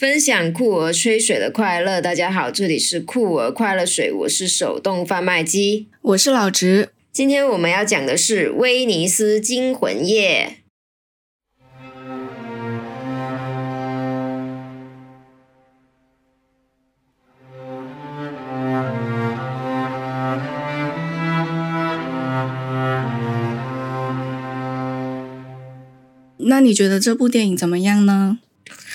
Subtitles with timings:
[0.00, 2.00] 分享酷儿吹水的快乐。
[2.00, 6.88] 大家好，这里是酷儿快乐水，我是手动贩卖机，我是老直。
[7.12, 10.54] 今天我们要讲的是《威尼斯惊魂夜》。
[26.38, 28.38] 那你觉得这部电影怎么样呢？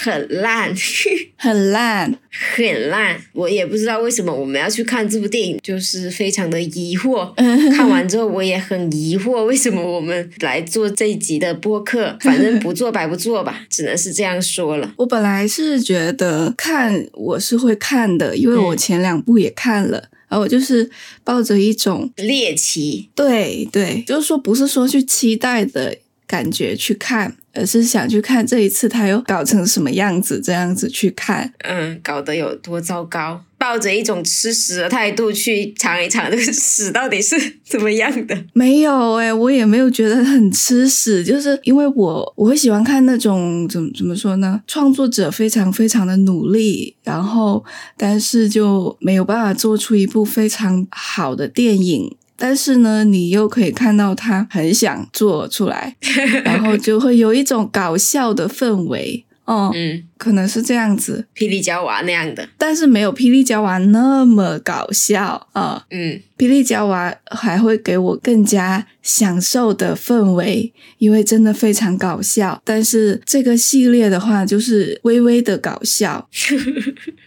[0.06, 0.72] 很烂，
[1.36, 3.20] 很烂，很烂。
[3.34, 7.34] 我也不知道为什么我们要去看这部电影，就是非常的疑惑。
[7.76, 12.16] 看完之后我也很疑惑，为什么我们来做这一集的播客？
[12.22, 14.94] 反正不做白不做吧， 只能是这样说了。
[14.98, 20.88] 我本来是觉得看我是会看的，因为我前两部也看了，然后我就是
[21.24, 25.98] 抱着一种猎奇，对对，就是说不是说去期待的。
[26.28, 38.38] 感觉去看，而是想去看这一次他又搞成什么样子，这样子去看，嗯，搞得有多糟糕，抱着一种吃屎的态度去尝一尝这个屎到底是怎么样的？
[38.54, 44.62] 没有哎，我也没有觉得很吃屎，就是因为我我会喜欢看那种怎么怎么说呢？
[44.68, 47.64] 创作者非常非常的努力，然后
[47.96, 52.16] 但是就没有办法做出一部非常好的电影。
[52.38, 55.96] 但是呢，你又可以看到他很想做出来，
[56.44, 59.26] 然后就会有一种搞笑的氛围。
[59.46, 72.60] 哦，嗯，可能是这样子，霹雳娇娃那样的，但是没有霹雳娇娃那么搞笑啊，嗯，霹雳娇娃还会给我更加享受的氛围，因为真的非常搞笑。
[72.66, 76.28] 但是这个系列的话，就是微微的搞笑，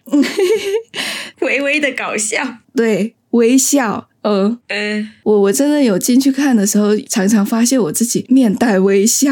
[1.40, 4.08] 微微的搞笑，对，微笑。
[4.28, 9.30] 嗯嗯，我我真的有进去看的时候，常常发现我自己面带微笑，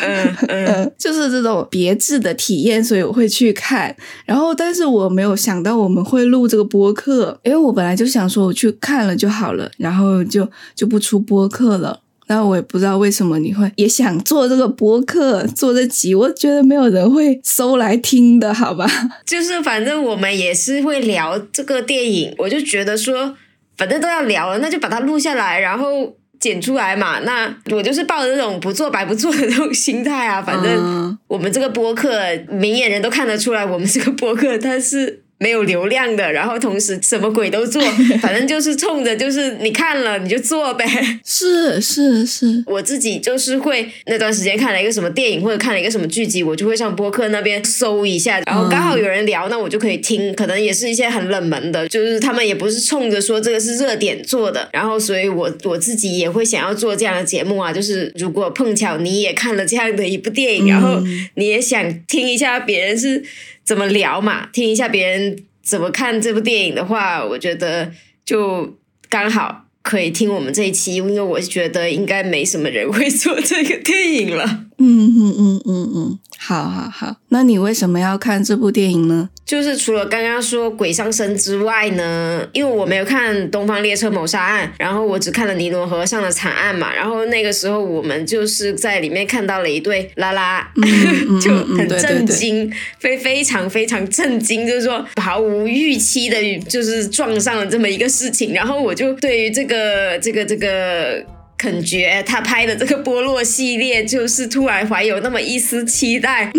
[0.00, 3.94] 嗯 嗯，就是这种别致的体验，所以我会去看。
[4.24, 12.00] 然后，但是我没有想到我们会录这个播客，因为我本来就想说我去看了就好了，然后就就不出播客了。
[12.28, 18.84] 那我也不知道为什么你会也想做这个播客，做这集，我觉得没有人会搜来听的，好吧？
[19.24, 23.36] 就是反正我们也是会聊这个电影，我就觉得说。
[23.76, 27.20] 反正都要聊了，那就把它录下来，然后剪出来嘛。
[27.20, 30.40] 那我就是抱着那种不做白不做的那种心态啊。
[30.42, 35.24] 反正我们这个播客，明眼人都看得出来，我们这个播客，它是。
[35.38, 37.82] 没有流量的，然后同时什么鬼都做，
[38.22, 40.86] 反正就是冲着就是你看了你就做呗。
[41.24, 50.34] 是是是，我自己就是会那段时间看了一个什么电影或者看了一个什么剧集，我就会上播客那边搜一下，然后刚好有人聊，那我就可以听。
[50.34, 57.72] 可能也是一些很冷门的，就是他们也不是冲着说这个是热点做的，然后所以我我自己也会想要做这样的节目啊。
[57.72, 61.02] 就是如果碰巧你也看了这样的一部电影，然后
[61.34, 63.22] 你也想听一下别人是。
[63.66, 64.46] 怎么聊嘛？
[64.46, 67.92] 听一下别人怎么看这部电影的话，我觉得
[68.24, 68.78] 就
[69.10, 74.66] 刚好可以听我们这一期，因为我觉得应该没什么人会做这个电影了。
[74.78, 76.18] 嗯嗯嗯嗯嗯。
[76.38, 79.30] 好好好，那你为什么要看这部电影呢？
[79.44, 86.92] 就是除了刚刚说鬼上身之外呢，因为我没有看《东方列车谋杀案》，然后我只看了尼罗河上的惨案嘛。
[86.94, 90.68] 然后那个时候我们就是在里面看到了一对拉拉，
[91.40, 96.36] 就很震惊，非非常非常震惊，就是说毫无预期的，
[96.68, 98.52] 就是撞上了这么一个事情。
[98.52, 101.24] 然后我就对于这个这个这个。
[101.58, 106.52] 肯觉他拍的这个波洛系列，就是突然怀有那么一丝期待，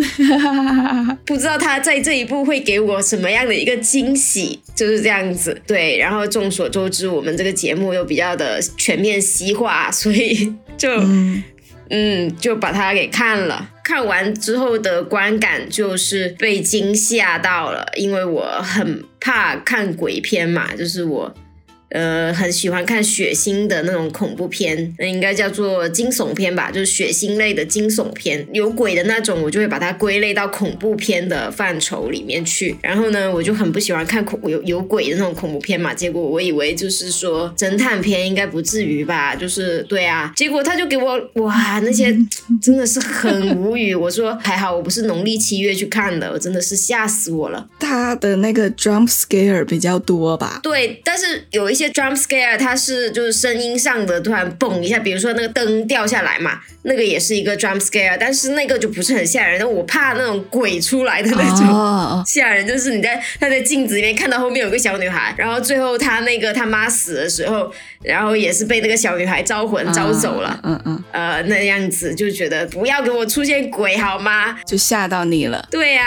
[1.24, 5.62] 不知道他在这一部会给我什么样的一个惊喜，就是这样子。
[5.68, 10.90] 对，然后众所周知，我们这个节目又比较的全面西化，所以就
[11.90, 13.70] 嗯就把它给看了。
[13.84, 21.34] 看完之后的观感就是被惊吓到了，因为我很怕看鬼片嘛，就是我。
[21.90, 32.76] 呃，很喜欢看血腥的那种恐怖片，那应该叫做惊悚片吧，就是血腥类的惊悚片，有鬼的那种，我就会把它归类到恐怖片的范畴里面去。
[32.82, 35.94] 然后呢，我就很不喜欢看恐有有鬼的那种恐怖片嘛。
[35.94, 40.34] 结果我以为就是说侦探片应该不至于吧，就是对啊。
[40.36, 42.14] 结果他就给我哇，那些
[42.62, 43.96] 真的是很无语。
[43.96, 47.66] 我说还好我不是农历七月去看的，我真的是吓死我了。
[47.80, 50.60] 他的那个 jump scare 比较多吧？
[50.62, 51.77] 对，但是有一。
[51.78, 59.58] 些 jump scare，它是就是声音上的突然蹦一下，比如说那个灯掉下来嘛，那个也是一个 jump scare，但是那个就不是很吓人。
[59.72, 67.72] 我怕那种鬼出来的那种 吓人，就是你在他在镜子里面看到后面有个小女孩，然后最后他那个他妈死的时候，
[68.04, 74.58] 然后也是被那个小女孩招魂招走了，嗯嗯，呃那样子就觉得不要给我出现鬼好吗？
[74.66, 75.68] 就吓到你了。
[75.70, 76.04] 对呀。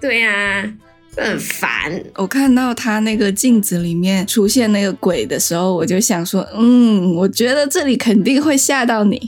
[0.00, 0.72] 对呀。
[1.18, 2.02] 很烦。
[2.14, 9.20] 我看到他那个镜子里面出现那个鬼的时候，我就想说，嗯，我觉得这里肯定会吓到你。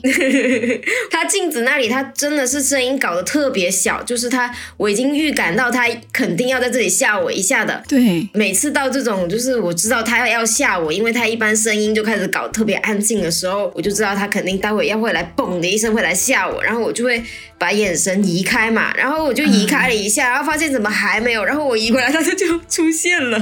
[1.11, 7.83] 他镜子那里，他真的是声音搞得特别小，就是他，我已经预感到他肯定要在这里吓我一下的。
[7.89, 17.23] 对，每次到这种，就是我知道他要要吓我，因为他一般声音就开始搞特别安静的时候，我就知道他肯定待会要会来嘣的一声会来吓我，然后我就会
[17.61, 21.81] 把眼神移开嘛，然后我就移开了一下，然后发现怎么还没有，然后我。
[21.81, 23.39] 移过来，他就就出现了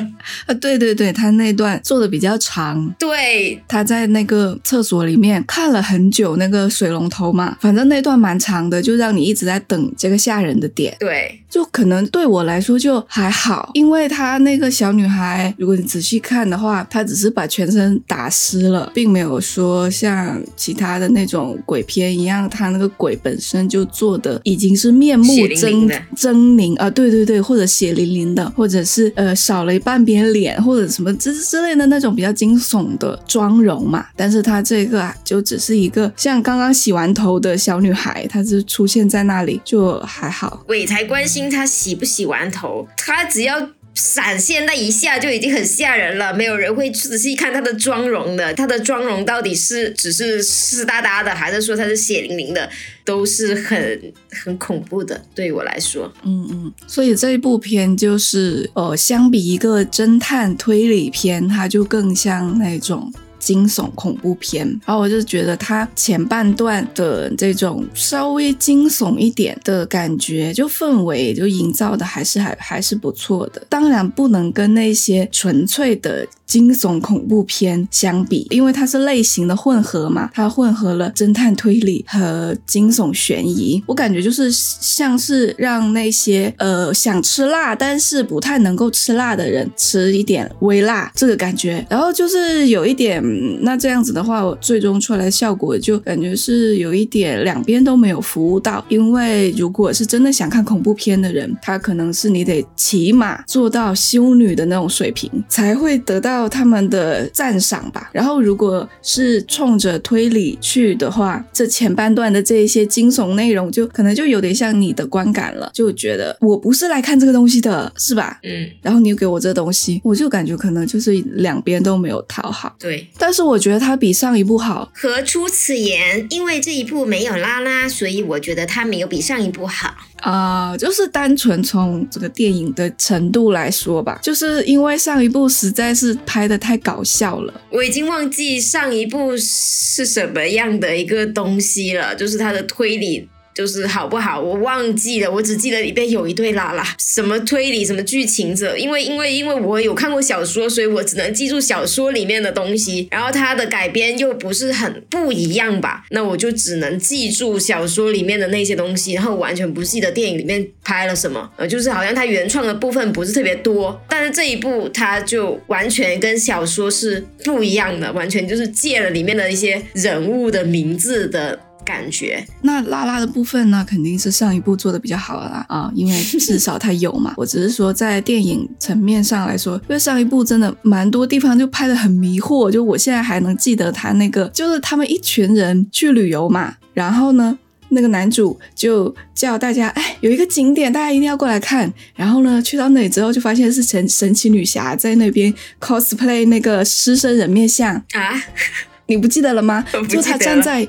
[0.47, 0.55] 啊！
[0.61, 2.95] 对对对，他那段做的比较长。
[2.97, 10.97] 对，他在那个厕所里面看了很久那个水龙头嘛，反正那段蛮长的，就让你一直在等这个吓人的点。
[11.01, 26.89] 对，就可能对我来说就还好，因为他那个小女孩，如果你仔细看的话，她只是把全身打湿了，并没有说像其他的那种鬼片一样，他那个鬼本身就做的已经是面目狰狰狞啊！
[26.89, 28.29] 对对对，或者血淋淋。
[28.35, 34.05] 的，或者是呃少了半边脸，或者什么之之类的那种比较惊悚的妆容嘛。
[34.15, 40.63] 但是她这个啊，就只是一个像刚刚洗完头的小女孩，她就出现在那里，就还好。
[40.67, 43.71] 鬼才关心她洗不洗完头，她只要。
[43.99, 48.55] 闪现那一下就已经很吓人了，没有人会仔细看他的妆容的。
[48.55, 52.71] 他的妆容到底是只是湿哒哒的，还是说他是血淋淋的，
[53.05, 55.21] 都是很很恐怖的。
[55.35, 63.13] 对我来说，嗯嗯，所以这一部片就是呃，相比一个侦探推理片，它就更像那种。
[63.39, 73.63] 惊悚恐怖片，然后我就觉得它前半段的这种稍微惊悚一点的感觉，就氛围就营造的还是还还是不错的。
[73.69, 76.27] 当然不能跟那些纯粹的。
[76.49, 83.85] 惊悚恐怖片相比，因为它是类型的混合嘛，它混合了侦探推理和惊悚悬疑。
[83.85, 91.87] 我感觉就是像是让那些呃想吃辣但是不太能够吃辣的人吃一点微辣这个感觉。
[91.91, 93.23] 然后就是有一点，
[93.63, 98.85] 那这样子的话，我最终出来的效果就感觉是有一点两边都没有服务到。
[98.89, 106.29] 因为如果是真的想看恐怖片的人，他可能是你得起码做到修女的那种水平才会得到。
[106.29, 108.11] 到他们的赞赏吧。
[108.13, 118.39] 然后，如果是冲着推理去的话，这前半段的这一些惊悚内容，就可能就有点像你的观感了，就觉得我不是来看这个东西的，是吧？
[118.43, 118.69] 嗯。
[118.83, 122.77] 然后你又给我这东西，我就感觉可能就是两边都没有讨好。
[122.79, 123.09] 对。
[123.19, 124.91] 但是我觉得它比上一部好。
[124.95, 126.27] 何出此言？
[126.31, 129.95] 因为这一部没有拉拉，所以我觉得它没有比上一部好。
[130.21, 143.29] 啊，就是单纯从这个电影的程度来说吧，就是因为上一部实在是拍的太搞笑了，我已经忘记上一部是什么样的一个东西了，就是它的推理。
[143.59, 144.41] 就是好不好？
[144.41, 148.79] 我忘记了，我只记得里边有一对拉拉，什么推理，什么剧情者。
[148.79, 153.09] 因为因为因为我有看过小说，所以我只能记住小说里面的东西。
[153.11, 156.05] 然后它的改编又不是很不一样吧？
[156.11, 161.51] 那我就只能记住小说里面的那些东西，然后完全不记得电影里面拍了什么。
[161.57, 171.59] 呃，就是好像它原创的部分不是特别多，但是这一部它就完全跟小说是不一样的，完全就是借了里面的一些人物的名字的。
[171.89, 177.33] 感觉那拉拉的部分呢，肯定是上一部做的比较好啦啊，因为至少它有嘛。
[177.39, 191.91] 我只是说在电影层面上来说，因为上一部真的蛮多地方就拍的很迷惑，就我现在还能记得他那个，就是他们一群人去旅游嘛，然后呢，那个男主就叫大家，哎，有一个景点，大家一定要过来看。
[192.15, 198.45] 然后呢，去到那里之后，就发现是神神奇女侠在那边 cosplay 那个狮身人面像啊，
[199.09, 199.83] 你不记得了吗？
[200.07, 200.87] 就他站在。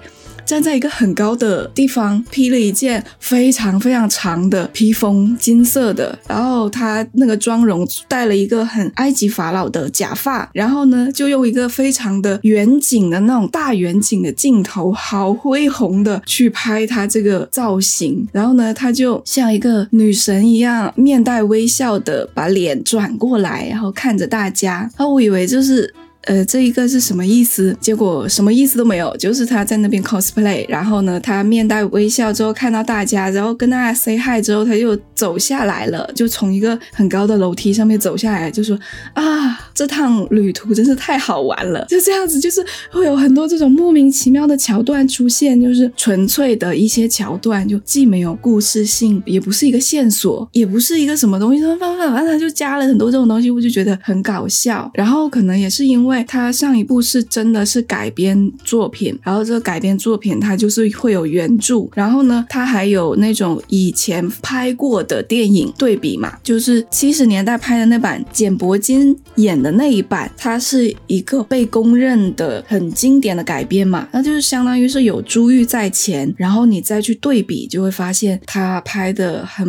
[0.50, 6.18] 站在一个很高的地方，披了一件非常非常长的披风，金色的。
[6.28, 18.28] 然后他那个妆容戴了一个很埃及法老的假发，然后呢，就用一个非常的远景的那种大远景的镜头，好恢宏的去拍他这个造型。
[18.32, 24.90] 然后呢，他就像一个女神一样，面带微笑的把脸转过来，然后看着大家。
[24.96, 25.94] 啊，我以为就是。
[26.24, 27.76] 呃，这一个是什么意思？
[27.80, 38.78] 结果什么意思都没有，就是他在那边 cosplay，然后呢，他面带微笑之后看到大家，然后跟大家 say hi 之后，他就走下来了，就从一个很高的楼梯上面走下来，就说
[39.14, 56.19] 啊，这趟旅途真是太好玩了，就这样子，就是会有很多这种莫名其妙的桥段出现，就是纯粹的一些桥段，就既没有故事性，也不是一个线索，也不是一个什么东西，反正反正他就加了很多这种东西，我就觉得很搞笑，然后可能也是因为。
[56.24, 79.68] 它上一部是真的是改编作品，然后这个改编作品它就是会有原著，然后呢，它还有那种以前拍过的电影对比嘛，就是七十年代拍的那版简伯金演的那一版，它是一个被公认的很经典的改编嘛，那就是相当于是有珠玉在前，然后你再去对比，就会发现他拍的很。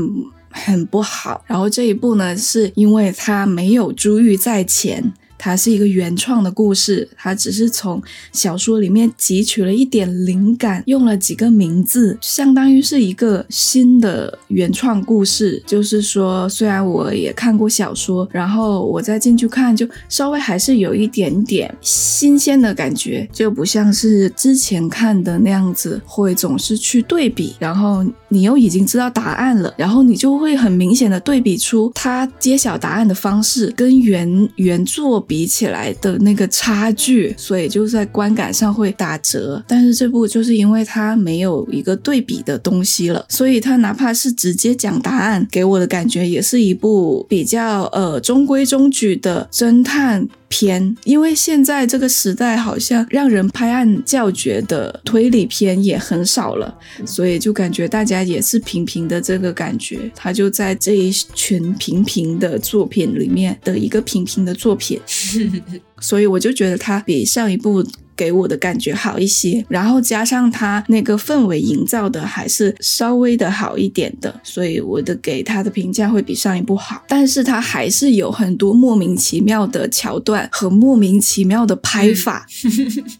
[0.52, 5.12] 很不好，然后这一部呢，是因为它没有珠玉在前。
[5.42, 15.62] 它是一个原创的故事，它只是从小说里面汲取了一点灵感，用了几个名字，相当于是一个新的原创故事。
[15.66, 35.20] 就是说，虽然我也看过小说，然后我再进去看，就稍微还是有一点点新鲜的感觉，就不像是之前看的那样子，会总是去对比，然后你又已经知道答案了，然后你就会很明显的对比出他揭晓答案的方式跟原原作。
[35.26, 39.62] 比起来的那个差距，所以就在观感上会打折。
[39.68, 50.28] 但是这部就是因为它没有一个对比的东西了，所以它哪怕是直接讲答案，给我的感觉也是一部比较呃中规中矩的侦探。
[50.50, 56.76] 片，因为现在这个时代好像让人拍案叫绝的推理片也很少了，
[57.06, 60.10] 所以就感觉大家也是平平的这个感觉。
[60.14, 65.00] 他就在这一群平平的作品里面的一个平平的作品，
[66.00, 67.84] 所以我就觉得它比上一部。
[68.16, 77.02] 给我的感觉好一些，然后加上它那个氛围营造的还是稍微的好一点的，所以我的给它的评价会比上一部好。
[77.08, 82.46] 但是它还是有很多莫名其妙的桥段和莫名其妙的拍法，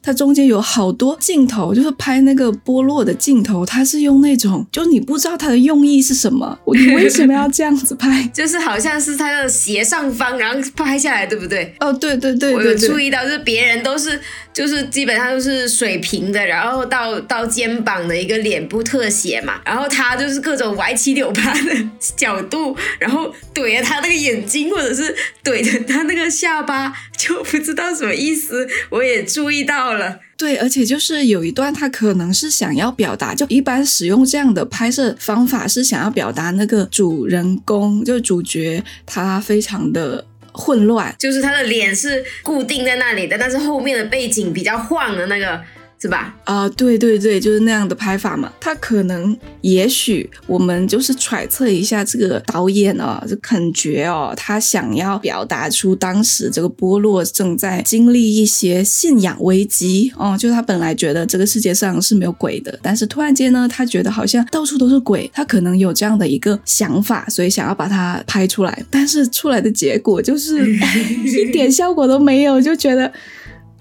[0.03, 8.29] 它中间有好多镜头，就是拍那个剥落的镜头，它是用那种，就你不知道它的用意是什么，你为什么要这样子拍？
[8.35, 11.75] 就是好像是它的斜上方，然后拍下来，对不对？
[11.81, 14.21] 哦，对对对，我有注意到，就是别人都是
[14.53, 14.81] 就是。
[14.91, 28.69] 基本上都是水平的，然后到到肩膀的一个脸部特写嘛，然后他就是各种歪七扭八的角度，然后怼着他那个眼睛，或者是怼着他那个下巴，就不知道什么意思。
[28.89, 40.27] 我也注意到了，对，而且就是有一段他可能是想要表达，就一般使用这样的拍摄方法是想要表达那个主人公，就主角他非常的。
[40.53, 45.61] 混乱，就是他的脸是固定在那里的，但是后面的背景比较晃的那个。
[46.01, 46.35] 是吧？
[46.45, 48.51] 啊，对对对，就是那样的拍法嘛。
[48.59, 70.67] 他可能，也许我们就是揣测一下这个导演啊，这肯觉哦，他想要表达出当时这个波洛正在经历一些信仰危机哦，就他本来觉得这个世界上是没有鬼的，但是突然间呢，他觉得好像到处都是鬼，他可能有这样的一个想法，所以想要把它拍出来，但是出来的结果就是
[71.45, 73.13] 一点效果都没有，就觉得。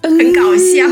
[0.02, 0.88] 很搞笑，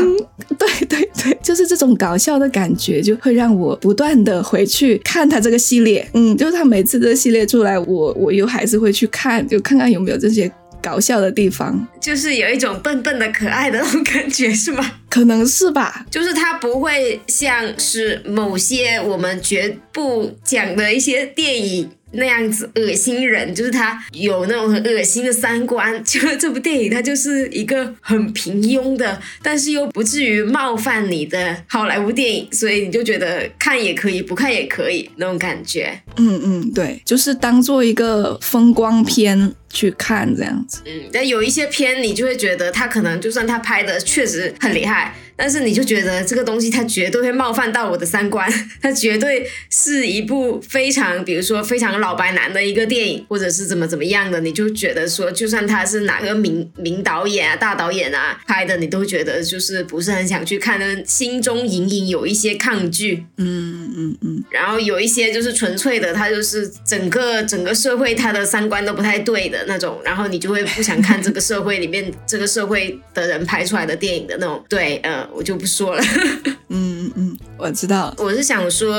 [0.58, 6.08] 对对对，就是这种搞笑的感觉，就会让我不断的回去看他这个系列。
[6.14, 10.50] 嗯，就是他每次这个系列出来，我我又还是会去看，就看看有没有这些
[10.82, 11.86] 搞笑的地方。
[12.00, 14.84] 就是有一种笨笨的可爱的那种感觉，是吗？
[15.08, 16.06] 可能是吧。
[16.10, 21.88] 就是他不会像是某些我们绝不讲的一些电影。
[22.12, 25.88] 那样子恶心人，就是他有那种很恶心的三观。
[26.04, 36.00] 就这部电影，它就是一个很平庸的，但是又不至于冒犯你的好莱坞电影，所以你就觉得看也可以，不看也可以那种感觉。
[36.16, 39.54] 嗯嗯，对，就是当做一个风光片。
[39.70, 69.57] 去看这样子，嗯，但有一些片你就会觉得他可能就算他拍的确实很厉害，但是你就觉得这个东西他绝对会冒犯到我的三观， 他绝对是一部非常，比如说非常老白男的一个电影，或者是怎么怎么样的，你就觉得说，就算他是哪个名名导演啊、大导演啊拍的，你都觉得就是不是很想去看，的，心中隐隐有一些抗拒，嗯嗯嗯，然后有一些就是纯粹的，他就是整个整个社会他的三观都不太对的。
[69.66, 74.64] 那种，然后你就会不想看这个社会里面 这个社会的人拍出来的电影的那种。
[74.68, 76.02] 对，呃，我就不说了。
[76.70, 78.14] 嗯嗯嗯，我知道。
[78.18, 78.94] 我是想说，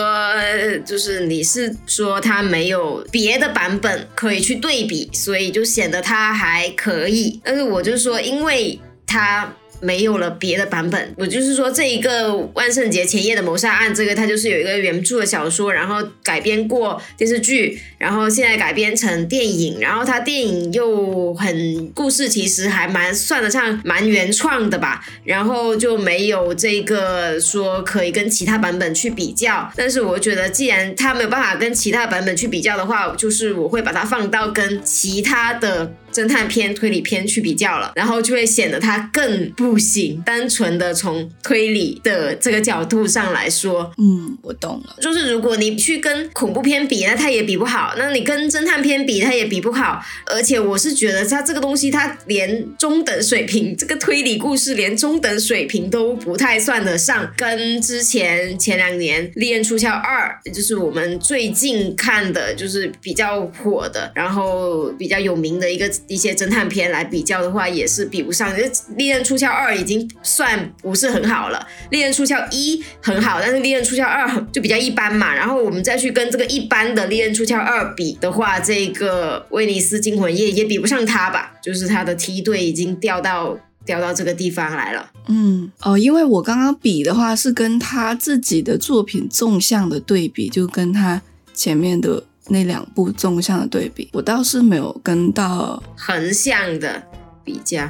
[0.85, 7.39] 就是你是说他没有别的版本可以去对比，所以就显得他还可以。
[7.43, 9.53] 但是我就说，因为他。
[9.81, 40.21] 没有了别的版本，我就是说这一个万圣节前夜的谋杀案，这个它就是有一个原著的小说，然后改编过电视剧，然后现在改编成电影，然后它电影又很故事，其实还蛮算得上蛮原创的吧，然后就没有这个说可以跟其他版本去比较，但是我觉得既然它没有办法跟其他版本去比较的话，就是我会把它放到跟其他的侦探片、推理片去比较了，然后就会显得它更不行。
[40.25, 44.95] 单纯的从推理的这个角度上来说，嗯，我懂了。
[45.01, 50.03] 就是如果你去跟恐怖片比，那它也比不好；那你跟侦探片比，它也比不好。
[50.25, 57.31] 而且我是觉得它这个东西，它连中等水平，这个推理故事连中等水平都不太算得上。
[57.37, 68.53] 跟之前前两年《利刃出鞘二》，也就是我们最近看的，就是比较火的，然后比较有名的一个一些侦探片来比较的话，也是比不上。
[68.95, 75.33] 《猎刃出鞘二》已经算不是很好了，《猎刃出鞘一》很好，但是《猎刃出鞘二》就比较一般嘛。
[75.33, 81.53] 然后我们再去跟这个一般的《猎刃出鞘二》比的话，这个《威尼斯惊魂夜》也比不上它吧？
[81.61, 85.11] 就是它的梯队已经掉到掉到这个地方来了。
[85.27, 91.21] 嗯，哦，因为我刚刚比的话是跟他自己的作品纵向的对比，就跟他
[91.53, 97.01] 前面的那两部纵向的对比，我倒是没有跟到横向的
[97.43, 97.89] 比较。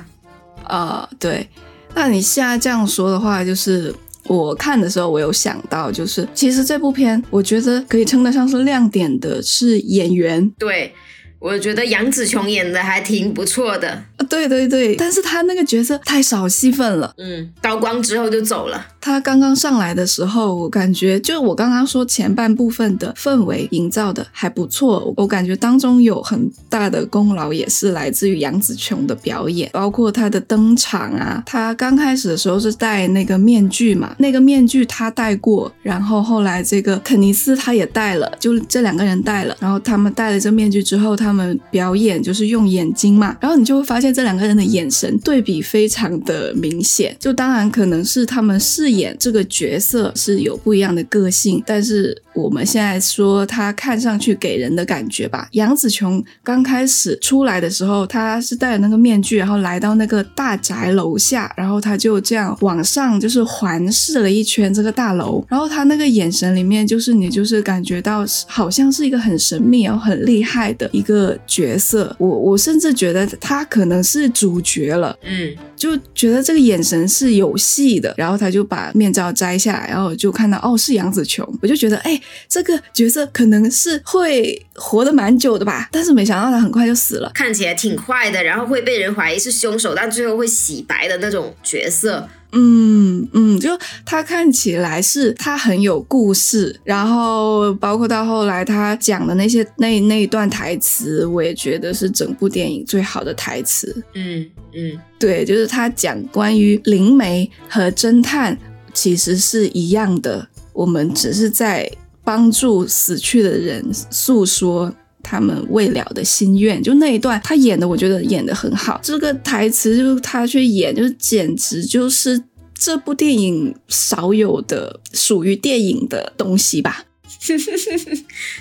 [0.64, 1.50] 啊，对，
[1.96, 3.94] 那你现在这样说的话，就是
[4.26, 10.94] 我看的时候，我有想到，就是其实这部片，我觉得可以称得上是亮点的是演员，对。
[11.42, 18.86] 我觉得杨紫琼演的还挺不错的啊，对对对，但是她那个角色太少戏份了，嗯，高光之后就走了。
[19.02, 31.42] 他刚刚上来的时候，我感觉就我刚刚说前半部分的氛围营造的还不错，我感觉当中有很大的功劳也是来自于杨紫琼的表演，包括她的登场啊。
[31.46, 41.30] 她刚开始的时候是戴那个面具嘛，那个面具她戴过，然后后来这个肯尼斯他也戴了，就这两个人戴了，然后他们戴了这面具之后，他。
[41.30, 47.16] 们表演就是用眼睛嘛，然后你就会发现这两个人的眼神对比非常的明显。
[47.18, 55.48] 就当然可能是他们演这个角色是有不一样的个性，但是我们现在说他看上去给人的感觉吧。
[55.52, 71.38] 杨紫琼刚开始出来的时候，他是戴着那个面具，然后来到那个大宅楼下，然后他就这样往上就是环视了一圈这个大楼，然后他那个眼神里面就是你就是感觉到好像是一个很神秘然后很厉害的一个。
[71.46, 78.14] 角色，我我甚至觉得他可能是主角了，嗯，就觉得这个眼神是有戏的。
[78.18, 85.88] 然后他就把面罩摘下来，然后就看到哦是杨紫琼，我就觉得哎这个角色可能是会活得蛮久的吧。
[85.92, 92.28] 但是没想到他很快就死了，看起来挺坏的，然后会被人怀疑是凶手，但最后会洗白的那种角色。
[92.52, 93.70] 嗯嗯，就
[94.06, 104.04] 他看起来是他很有故事，然后包括到后来他讲的那些那那一段台词，我也觉得是整部电影最好的台词。
[104.14, 108.58] 嗯嗯，对，就是他讲关于灵媒和侦探
[108.94, 111.92] 其实是一样的，我们只是在
[112.24, 114.94] 帮助死去的人诉说。
[115.22, 119.00] 他们未了的心愿，就那一段他演的，我觉得演的很好。
[119.04, 122.42] 这个台词就是他去演，就是简直就是
[122.74, 127.06] 这部电影少有的属于电影的东西吧。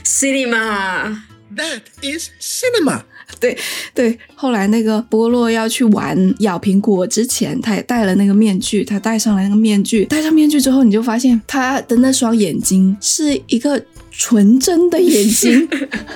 [0.05, 3.03] Cinema，That is cinema。
[3.41, 3.57] 对
[3.95, 8.83] 对，后来那个波洛要去玩咬苹果之前，他也戴了那个面具。
[8.85, 13.81] 他戴上了那个面具，戴上面具之后，你就发现他的那双眼睛是一个。
[14.21, 15.69] 纯真的眼睛，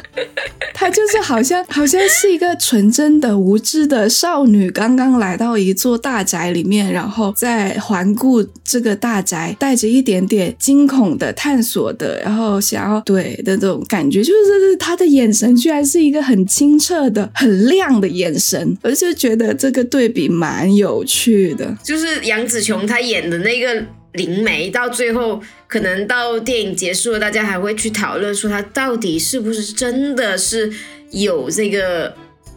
[0.74, 21.78] 她就是好像好像是一个纯真的无知的少女，刚刚来到一座大宅里面，然后在环顾这个大宅，带着一点点惊恐的探索的，然后想要对的这种感觉，就是她的眼神居然是一个很清澈的、很亮的眼神，我就觉得这个对比蛮有趣的。
[21.84, 23.86] 就是杨紫琼她演的那个。
[24.12, 30.72] 灵媒到最后，可能到电影结束了，大家还会去讨论说他到底是不是真的是
[31.10, 32.14] 有这个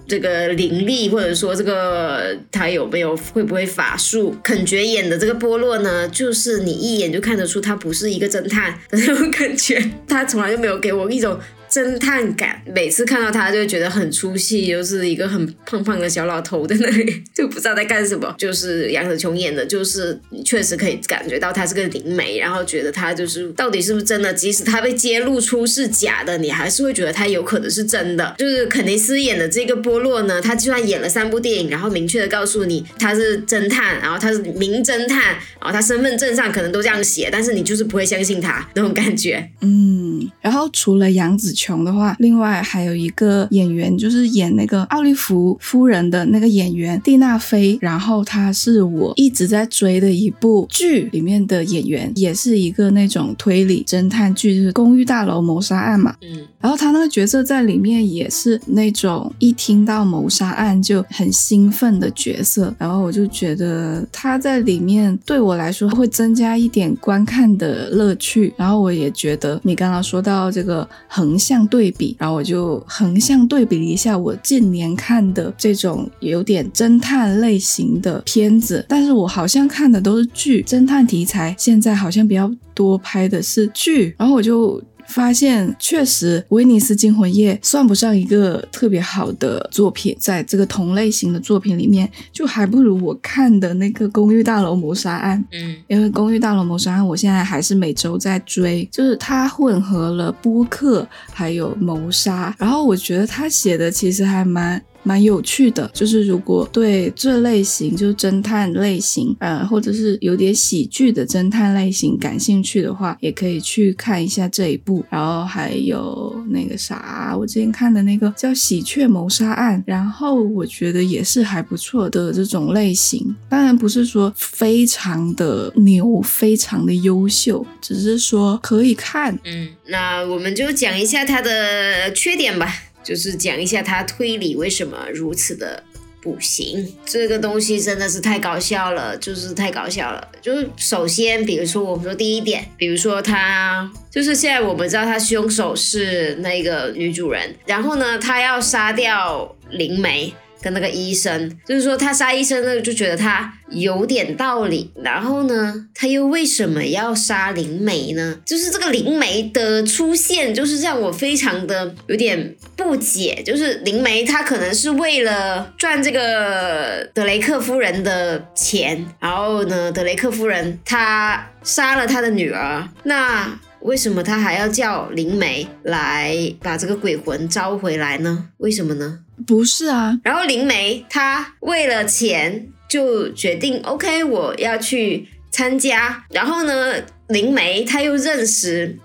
[0.07, 4.35] 这个灵力，或者说这个他有没有会不会法术？
[4.43, 11.39] 肯爵演的这个波洛呢，就是你一眼就看得出他不是一个侦探的那种感觉，他从来就没有给我一种。
[11.75, 18.33] 侦探感，每次看到他就觉得很出戏，就是一个很胖胖的小老头在那里，就不知道在干什么。
[18.37, 28.33] 就是杨紫琼演的，就是你确实可以感觉到他是个灵媒，然后觉得他就是到底是不是真的，即使他被揭露出是假的，你还是会觉得他有可能是真的。
[28.37, 39.45] 就是肯尼斯演的这个波洛呢，他就算演了三部电影，然后明确的告诉你他是侦探，然后他是名侦探，然后他身份证上可能都这样写，但是你就是不会相信他那种感觉。
[39.59, 41.64] 嗯，然后除了杨紫琼。
[41.65, 56.13] 穷的话，另外还有一个演员就是演那个奥利弗夫人的那个演员蒂娜菲，然后她是我一直在追的一部剧里面的演员，也是一个那种推理侦探剧，就是《公寓大楼谋杀案》嘛。
[56.21, 84.81] 嗯，然后他那个角色在里面也是那种一听到谋杀案就很兴奋的角色，然后我就觉得他在里面对我来说会增加一点观看的乐趣，然后我也觉得你刚刚说到这个横向对比，然后我就横向对比了一下我近年看的这种有点侦探类型的片子，但是我好像看的都是剧，侦探题材现在好像比较多拍的是剧，然后我就。
[85.07, 95.39] 发现确实，《威尼斯惊魂夜》算不上一个特别好的作品，在这个同类型的作品里面，就还不如我看的那个《公寓大楼谋杀案》。
[95.51, 104.81] 嗯，因为《公寓大楼谋杀案》，我现在还是每周在追，就是它混合了播客还有谋杀，然后我觉得他写的其实还蛮。
[105.05, 115.05] 蛮有趣的，就是如果对这类型，就是侦探类型，呃，或者是有点喜剧的侦探类型感兴趣的话，也可以去看一下这一部。
[115.09, 123.35] 然后还有那个啥，我之前看的那个叫《喜鹊谋杀案》，然后我觉得也是还不错的这种类型。
[123.47, 129.37] 当然不是说非常的牛，非常的优秀，只是说可以看。
[129.45, 132.73] 嗯，那我们就讲一下它的缺点吧。
[133.05, 135.83] 就是讲一下他推理为什么如此的
[136.21, 140.27] 不行，这个东西真的是太搞笑了，就是太搞笑了。
[140.41, 150.33] 就是首先，比如说我们说第一点，比如说他就是现在我们知道他凶手是那个女主人，然后呢，他要杀掉灵媒。
[150.65, 154.91] 跟那个医生，就是说他杀医生呢，就觉得他有点道理。
[155.03, 158.39] 然后呢，他又为什么要杀灵媒呢？
[158.43, 163.43] 就是这个灵媒的出现，就是让我非常的有点不解。
[163.45, 178.49] 就是灵媒他可能是为了赚这个德雷克夫人的钱，然后呢，德雷克夫人她杀了他的女儿，那为什么他还要叫灵媒来把这个鬼魂招回来呢？
[178.57, 179.19] 为什么呢？
[179.45, 186.23] 不是啊，然后灵媒她为了钱就决定，OK，我要去参加。
[186.29, 186.95] 然后呢，
[187.27, 188.97] 灵媒她又认识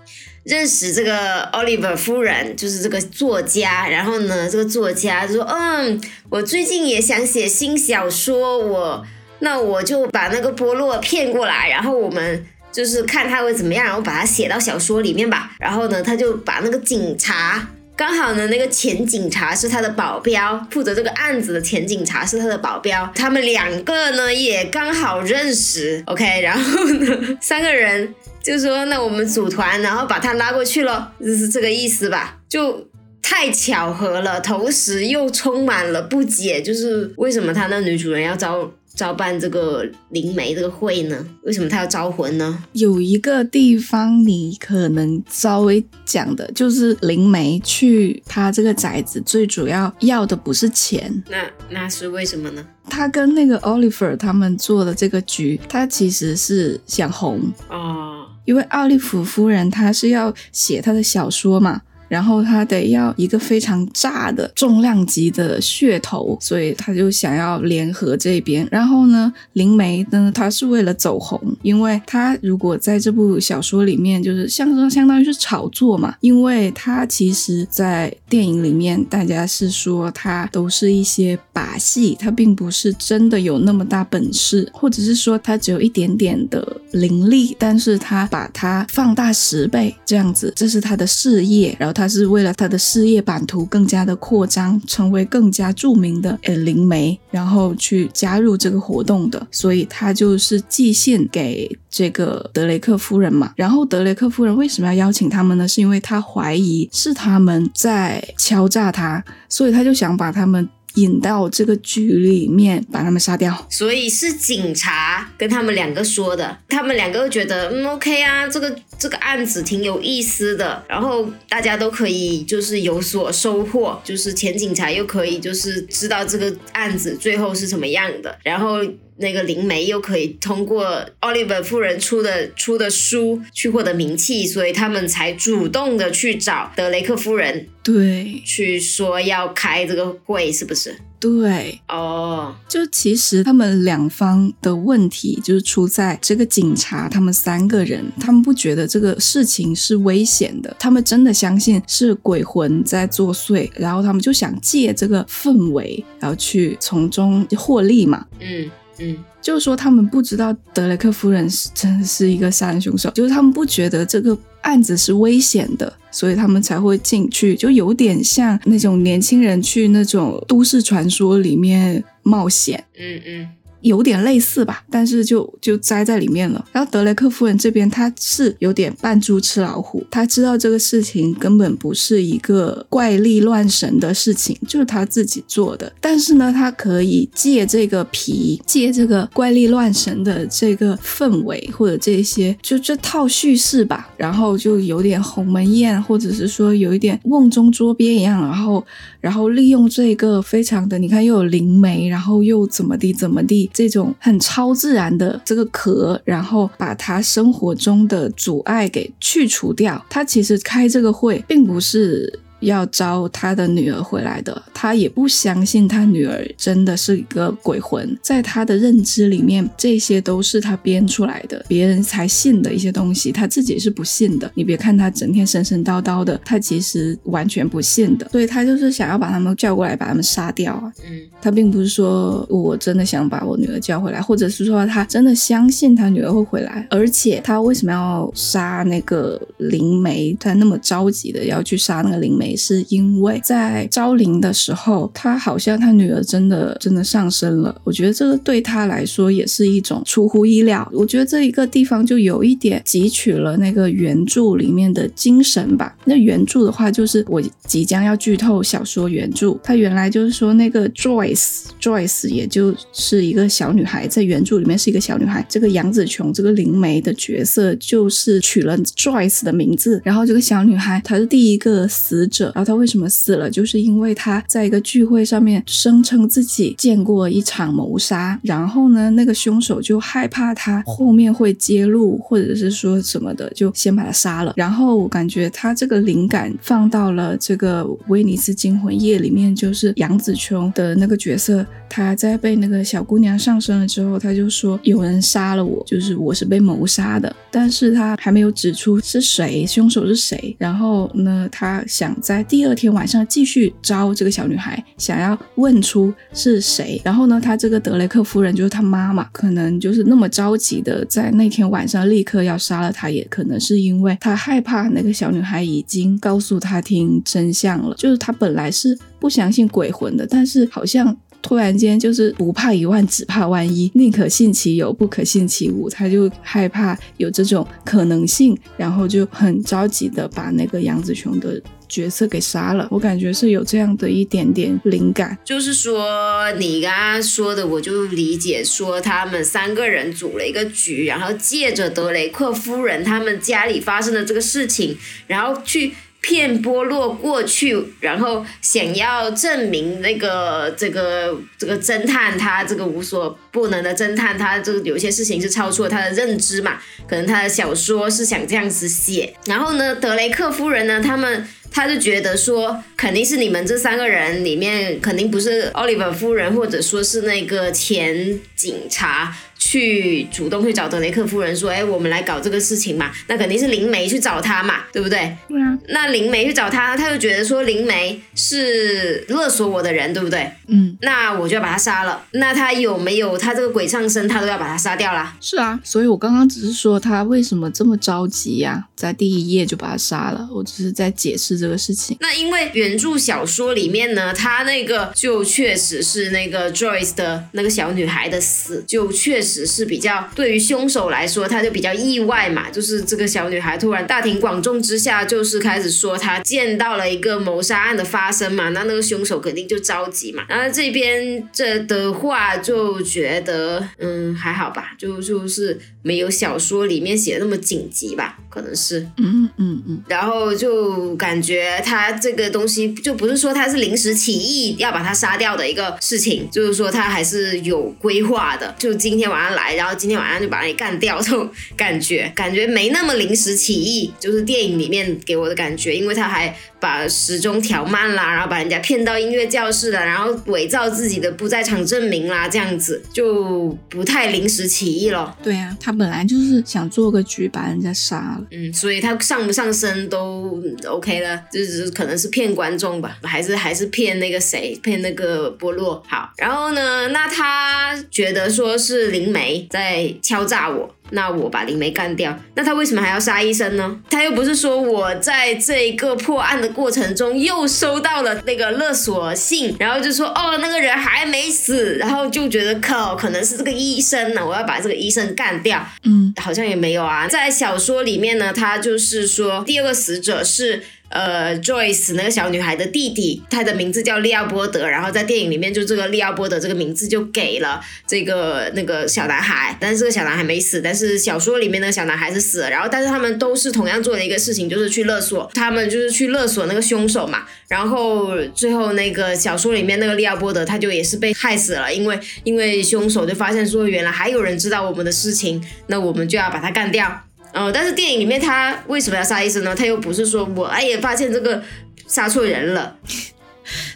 [0.43, 3.87] 认识这个 Oliver 夫人，就是这个作家。
[3.87, 9.05] 然后呢，这个作家说，嗯，我最近也想写新小说，我
[9.39, 15.51] 那我就把那个波洛骗过来，然后我们就是看他会怎么样，然后把他写到小说里面吧。
[15.59, 17.67] 然后呢，他就把那个警察。
[18.01, 28.11] 刚好呢，那个前警察是他的保镖，负责这个案子的前警察是他的保镖，他们两个呢也刚好认识，OK，然后呢， 三个人
[28.41, 32.87] 就说那我们组团，然后把他拉过去咯，就是这个意思吧，就
[33.21, 38.71] 太巧合了，同时又充满了不解，就是为什么他那女主人要招。
[38.93, 41.25] 招办这个灵媒这个会呢？
[41.43, 42.63] 为什么他要招魂呢？
[42.73, 51.23] 有一个地方你可能稍微讲的，就是灵媒去他这个宅子，最主要要的不是钱。
[51.29, 52.65] 那那是为什么呢？
[52.89, 61.81] 他跟那个 Oliver 他们做的这个局，他其实是想红哦，因为奥利弗夫人她是要写她的小说嘛。
[62.11, 68.67] 然后他得要一个非常炸的重量级的噱头，所以他就想要联合这边。
[68.69, 92.00] 然后呢，灵媒呢，他是为了走红，因为他如果在这部小说里面，就是相当相当于是炒作嘛，因为他其实，在电影里面，大家是说他都是一些把戏，他并不是真的有那么大本事，或者是说他只有一点点的灵力，但是他把它放大十倍这样子，这是他的事业，然后他。
[92.01, 103.53] 他是为了他的事业版图更加的扩张，成为更加著名的呃灵媒，然后去加入这个活动的，所以他就是寄信给这个德雷克夫人嘛。
[103.55, 105.67] 然后德雷克夫人为什么要邀请他们呢？
[105.67, 110.67] 是因为他怀疑是他们在敲诈他，所以他就想把他们。
[110.95, 113.67] 引到这个局里面，把他们杀掉。
[113.69, 128.79] 所以是警察跟他们两个说的，他们两个觉得嗯 OK 啊，这个这个案子挺有意思的，然后大家都可以就是有所收获，就是前警察又可以就是知道这个案子最后是什么样的，然后。
[129.21, 140.95] 那个灵媒又可以通过奥利弗夫人出的出的书去获得名气，所以他们才主动的去找德雷克夫人，对，去说要开这个会，是不是？
[141.19, 158.25] 对，哦，就其实他们两方的问题就是出在这个警察，他们三个人，他们不觉得这个事情是危险的，他们真的相信是鬼魂在作祟，然后他们就想借这个氛围，然后去从中获利嘛。
[158.39, 158.67] 嗯
[158.99, 159.17] 嗯。
[159.41, 172.83] 就是说，他们不知道德雷克夫人是真的是一个杀人凶手，就是他们不觉得这个案子是危险的，所以他们才会进去，就有点像那种年轻人去那种都市传说里面冒险。
[172.99, 173.49] 嗯嗯。
[173.81, 176.63] 有点类似吧，但是就就栽在里面了。
[176.71, 185.91] 然后德雷克夫人这边，她是有点扮猪吃老虎，她知道这个事情根本不是一个怪力乱神的事情，就是她自己做的。
[185.99, 198.85] 但是呢，她可以借这个皮，借这个怪力乱神的这个氛围或者这些，就这套叙事吧，然后就有点鸿门宴，或者是说有一点瓮中捉鳖一样，然后
[199.21, 203.69] 然后利用这个非常的，你看又有灵媒，然后又怎么地怎么地。
[203.73, 210.03] 这种很超自然的这个壳，然后把他生活中的阻碍给去除掉。
[210.09, 212.39] 他其实开这个会，并不是。
[212.61, 224.49] 要招他的女儿回来的，他也不相信他女儿真的是一个鬼魂，在他的认知里面，这些都是他编出来的，别人才信的一些东西，他自己是不信的。
[224.53, 230.91] 你别看他整天神神叨叨的，他其实完全不信的，所以他就是想要把他们叫过来，把他们杀掉啊。
[231.09, 240.35] 嗯，他并不是说我真的想把我女儿叫回来，或者是说他真的相信他女儿会回来，而且他为什么要杀那个灵媒？
[240.39, 242.50] 他那么着急的要去杀那个灵媒？
[242.51, 247.73] 也是因为在招灵的时候，他好像他女儿真的真的上升了。
[247.83, 250.87] 我觉得这个对他来说也是一种出乎意料。
[250.93, 255.95] 我觉得这一个地方就有一点汲取了那个原著里面的精神吧。
[256.03, 259.57] 那原著的话，就是我即将要剧透小说原著。
[259.63, 265.45] 它原来就是说那个 Joyce，Joyce 也就是一个小女孩，在原著里面是一个小女孩。
[265.47, 270.01] 这个杨紫琼这个灵媒的角色就是取了 Joyce 的名字。
[270.03, 272.40] 然后这个小女孩她是第一个死者。
[272.47, 273.49] 然后他为什么死了？
[273.49, 284.53] 就是因为他在一个聚会上面声称自己见过一场谋杀，然后呢，那个凶手就害怕他后面会揭露，或者是说什么的，就先把他杀了。
[284.55, 300.55] 然后我感觉他这个灵感放到了这个《威尼斯惊魂夜》里面，就是杨紫琼的那个角色，他在被那个小姑娘上身了之后，他就说有人杀了我，就是我是被谋杀的，但是他还没有指出是谁，凶手是谁。
[300.57, 307.01] 然后呢，他想在在第二天晚上继续招这个小女孩，想要问出是谁。
[307.03, 317.93] 然后呢，他这个德雷克夫人就是他妈妈，可能就是那么着急的在那天晚上立刻要杀了他，也可能是因为他害怕那个小女孩已经告诉他听真相了。
[317.95, 321.17] 就是他本来是不相信鬼魂的，但是好像。
[321.43, 325.89] 突然间就是不怕一万，只怕万一，宁可信其有，不可信其无。
[325.89, 331.59] 他就害怕有这种可能性，然后就很着急的把那个杨子琼的
[331.91, 332.87] 角色给杀了。
[332.89, 335.37] 我感觉是有这样的一点点灵感。
[335.43, 345.93] 就是说，你刚刚说的，我就理解说，他们三个人组了一个局，然后借着德雷克夫人他们家里发生的这个事情，然后去。
[346.21, 356.79] 骗波洛过去，然后想要证明那个这个这个侦探他这个无所不能的侦探，他这个有些事情是超出了他的认知嘛？
[357.07, 359.33] 可能他的小说是想这样子写。
[359.45, 369.35] 然后呢，德雷克夫人呢，他们他就觉得说，肯定是你们这三个人里面，肯定不是奥利弗夫人，或者说是那个前警察。
[369.71, 375.33] 去主动去找德雷克夫人说，哎，我们来搞这个事情嘛，那肯定是灵媒去找他嘛，对不对？
[375.47, 375.79] 对啊。
[375.87, 380.51] 那灵媒去找他，他就觉得说灵媒是勒索我的人，对不对？
[380.67, 380.97] 嗯。
[381.01, 382.21] 那我就要把他杀了。
[382.31, 385.37] 那他有没有他这个鬼上身，他都要把他杀掉啦。
[385.39, 385.79] 是啊。
[385.85, 390.49] 所以我刚刚只是说他为什么这么着急呀，在第一页就把他杀了。
[390.53, 392.17] 我只是在解释这个事情。
[392.19, 399.60] 那因为原著小说里面呢，他那个就确实是那个 Joyce 的那个小女孩的死，就确实。
[399.61, 410.43] 实是比较对于凶手来说，他就比较意外嘛，就是这个小女孩突然大庭广众之下，就是开始说她见到了一个谋杀案的发生嘛，那那个凶手肯定就着急嘛。
[410.49, 420.03] 然后这边这的话就觉得，嗯，还好吧，就就是没有小说里面写的那么紧急吧，可能是，嗯嗯嗯。
[420.07, 445.35] 然后就感觉他这个东西就不是说他是临时起意要把他杀掉的一个事情，就是说他还是有规划的，就今天晚上来，然后今天晚上就把你干掉，这种感觉感觉没那么临时起意，就是电影里面给我的感觉，因为他还把时钟调慢啦，然后把人家骗到音乐教室了，然后伪造自己的不在场证明啦，这样子就不太临时起意了。
[445.43, 456.01] 对啊，他本来就是想做个局把人家杀了，嗯，所以他上不上身都 OK 了，就是可能是骗观众吧，还是还是骗那个谁，骗那个波洛。
[456.07, 460.93] 好，然后呢，那他觉得说是灵媒在敲诈我。
[461.13, 463.99] 那我把灵媒干掉，那他为什么还要杀医生呢？
[464.09, 475.85] 他又不是说我在这个破案的过程中又收到了那个勒索信，然后就说哦那个人还没死，然后就觉得靠可能是这个医生呢，我要把这个医生干掉。
[476.05, 480.81] 嗯，好像也没有啊，在小说里面呢，他就是说第二个死者是。
[481.11, 507.23] 呃，Joyce 那个小女孩的弟弟，他的名字叫利奥波德，然后在电影里面就这个利奥波德这个名字就给了这个那个小男孩，但是这个小男孩没死，但是小说里面那个小男孩是死了，然后但是他们都是同样做的一个事情，就是去勒索，他们就是去勒索那个凶手嘛，然后最后那个小说里面那个利奥波德他就也是被害死了，因为因为凶手就发现说原来还有人知道我们的事情，那我们就要把他干掉。
[507.53, 509.75] 哦，但是电影里面他为什么要杀医生呢？
[509.75, 511.61] 他又不是说我哎呀发现这个
[512.07, 512.97] 杀错人了。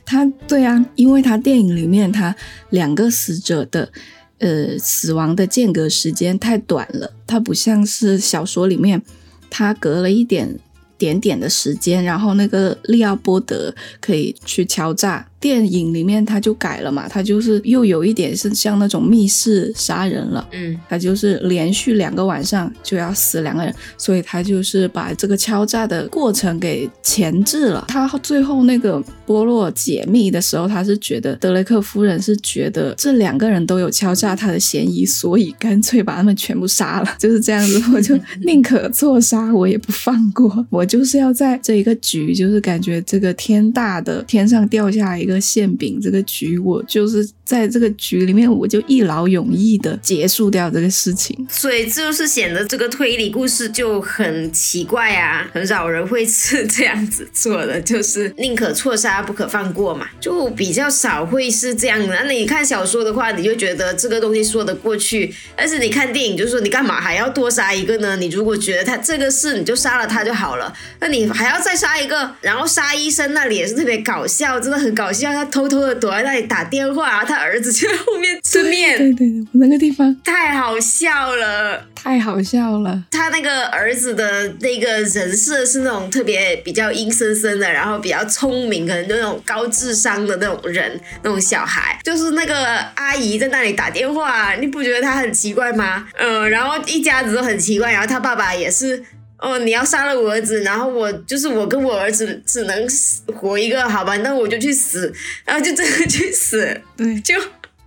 [0.06, 2.36] 他对啊，因为他电影里面他
[2.70, 3.92] 两个死者的
[4.40, 9.02] 呃死亡的间隔时间太短了，他不像是小说里面
[9.50, 10.60] 他隔了一点
[10.98, 15.28] 点点的时间，然后那个利奥波德可以去敲诈。
[15.46, 27.86] 电影里面他就改了嘛，他就是又有一点是像那种密室杀人了，嗯，他就是连续两个晚上就要死两个人，所以他就是把这个敲诈的过程给前置了。
[27.88, 45.35] 他最后那个波洛解密的时候，他是觉得德雷克夫人是觉得这两个人都有敲诈他的嫌疑，所以干脆把他们全部杀了， 就是这样子，我就宁可错杀我也不放过，我就是要在这一个局，就是感觉这个天大的天上掉下一个。
[45.40, 62.08] 馅饼这个局，我就是在这个局里面，我就一劳永逸的结束掉这个事情，所以就是显得这个推理故事就很奇怪啊，很少人会是这样子做的，就是宁可错杀不可放过嘛，就比较少会是这样的。
[62.08, 68.16] 那你看小说的话，你就觉得这个东西说得过去，但是你看电影，就是说你干嘛还要多杀一个呢？
[68.16, 75.32] 你如果觉得他这个事，你就杀了他就好了，那你还要再杀一个，然后杀医生那里也是特别搞笑，真的很搞笑。
[75.32, 78.98] 他偷偷的躲在那里打电话，他他儿子就在后面吃面。
[78.98, 83.04] 对对对，那个地方太好笑了，太好笑了。
[83.12, 92.00] 他那个儿子的那个人设是那种特别比较阴森森的，然后比较聪明，可能就那种高智商的那种人，那种小孩。
[92.04, 92.56] 就是那个
[92.96, 96.08] 阿姨在那里打电话，你不觉得他很奇怪吗？
[96.18, 99.04] 嗯，然后一家子都很奇怪，然后他爸爸也是。
[99.46, 102.88] 哦，你要杀了我儿子，然后我就是我跟我儿子只能
[103.36, 104.18] 活一个，好吧？
[104.18, 105.14] 那我就去死，
[105.46, 107.36] 然后就真的去死，对，就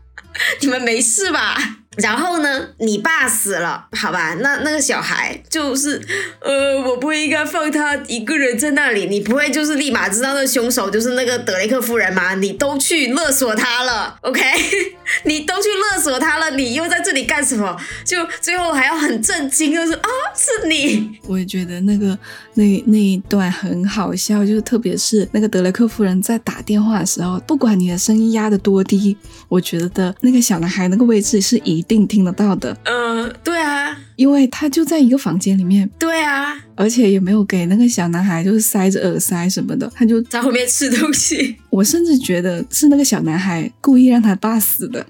[0.62, 1.56] 你们没事吧？
[1.96, 4.34] 然后呢，你爸死了，好吧？
[4.40, 6.00] 那那个小孩就是，
[6.40, 9.06] 呃，我不应该放他一个人在那里。
[9.06, 12.34] 你不会就是立马知道那凶手就是那个德雷克夫人吗？
[12.34, 14.40] 你都去勒索他了，OK？
[15.24, 17.76] 你都去勒索他了，你又在这里干什么？
[18.04, 21.18] 就最后还要很震惊，就是啊，是你。
[21.24, 22.16] 我也觉得那个
[22.58, 29.16] 那那一段很好笑，就是特别是那个德雷克夫人在打电话的时候，不管你的声音压得多低，
[29.46, 32.76] 我觉得那个小男孩那个位置是一定听得到的。
[32.82, 33.96] 嗯，对啊。
[34.16, 41.54] 因为他就在一个房间里面，对啊，而且也没有给那个小男孩就是塞着耳塞什么的，他就在后面吃东西。
[41.70, 45.04] 我甚至觉得是那个小男孩故意让他爸死的，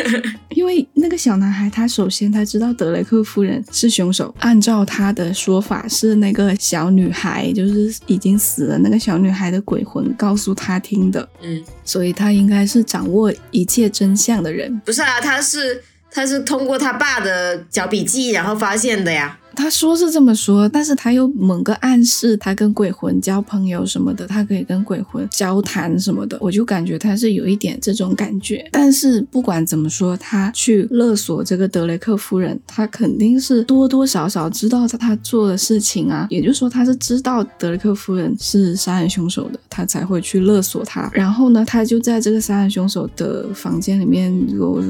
[0.54, 14.80] 因为那个小男孩他首先他知道德雷克夫人是凶手，按照他的说法是那个小女孩就是已经死了那个小女孩的鬼魂告诉他听的，嗯，所以他应该是掌握一切真相的人。
[14.84, 15.82] 不是啊，他是。
[16.14, 19.38] 他是通过他爸的脚笔记，然后发现的呀。
[19.54, 28.68] 他说是这么说，但是他又猛个暗示他跟鬼魂交朋友什么的，他可以跟鬼魂交谈什么的，我就感觉他是有一点这种感觉。
[28.72, 41.10] 但是不管怎么说，他去勒索这个德雷克夫人，他肯定是多多少少知道他他做的事情啊，也就是说他是知道德雷克夫人是杀人凶手的，他才会去勒索他。
[41.12, 44.82] 然后呢，他就在这个杀人凶手的房间里面有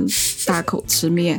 [0.46, 1.38] 大口吃面。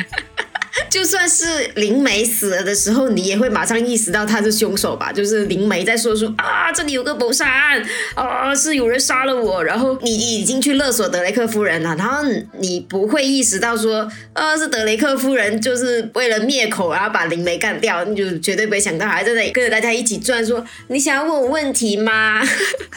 [0.90, 5.12] 就算是灵媒死了的时候，你也会马上意识到他是凶手吧？
[5.12, 7.84] 就是灵媒在说说啊，这里有个谋杀案
[8.16, 12.24] 啊，是有人杀了我，然后你已经去勒索德雷克夫人了，然后
[12.60, 22.42] 你不会意识到说，呃，是德雷克夫人就是为了灭口，然后把灵媒干掉，你就绝对不会想到还在那里跟着大家一起转，说你想要问我问题吗？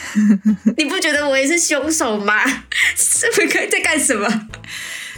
[0.77, 2.43] 你不觉得我也是凶手吗？
[2.97, 4.47] 是不是在干什么？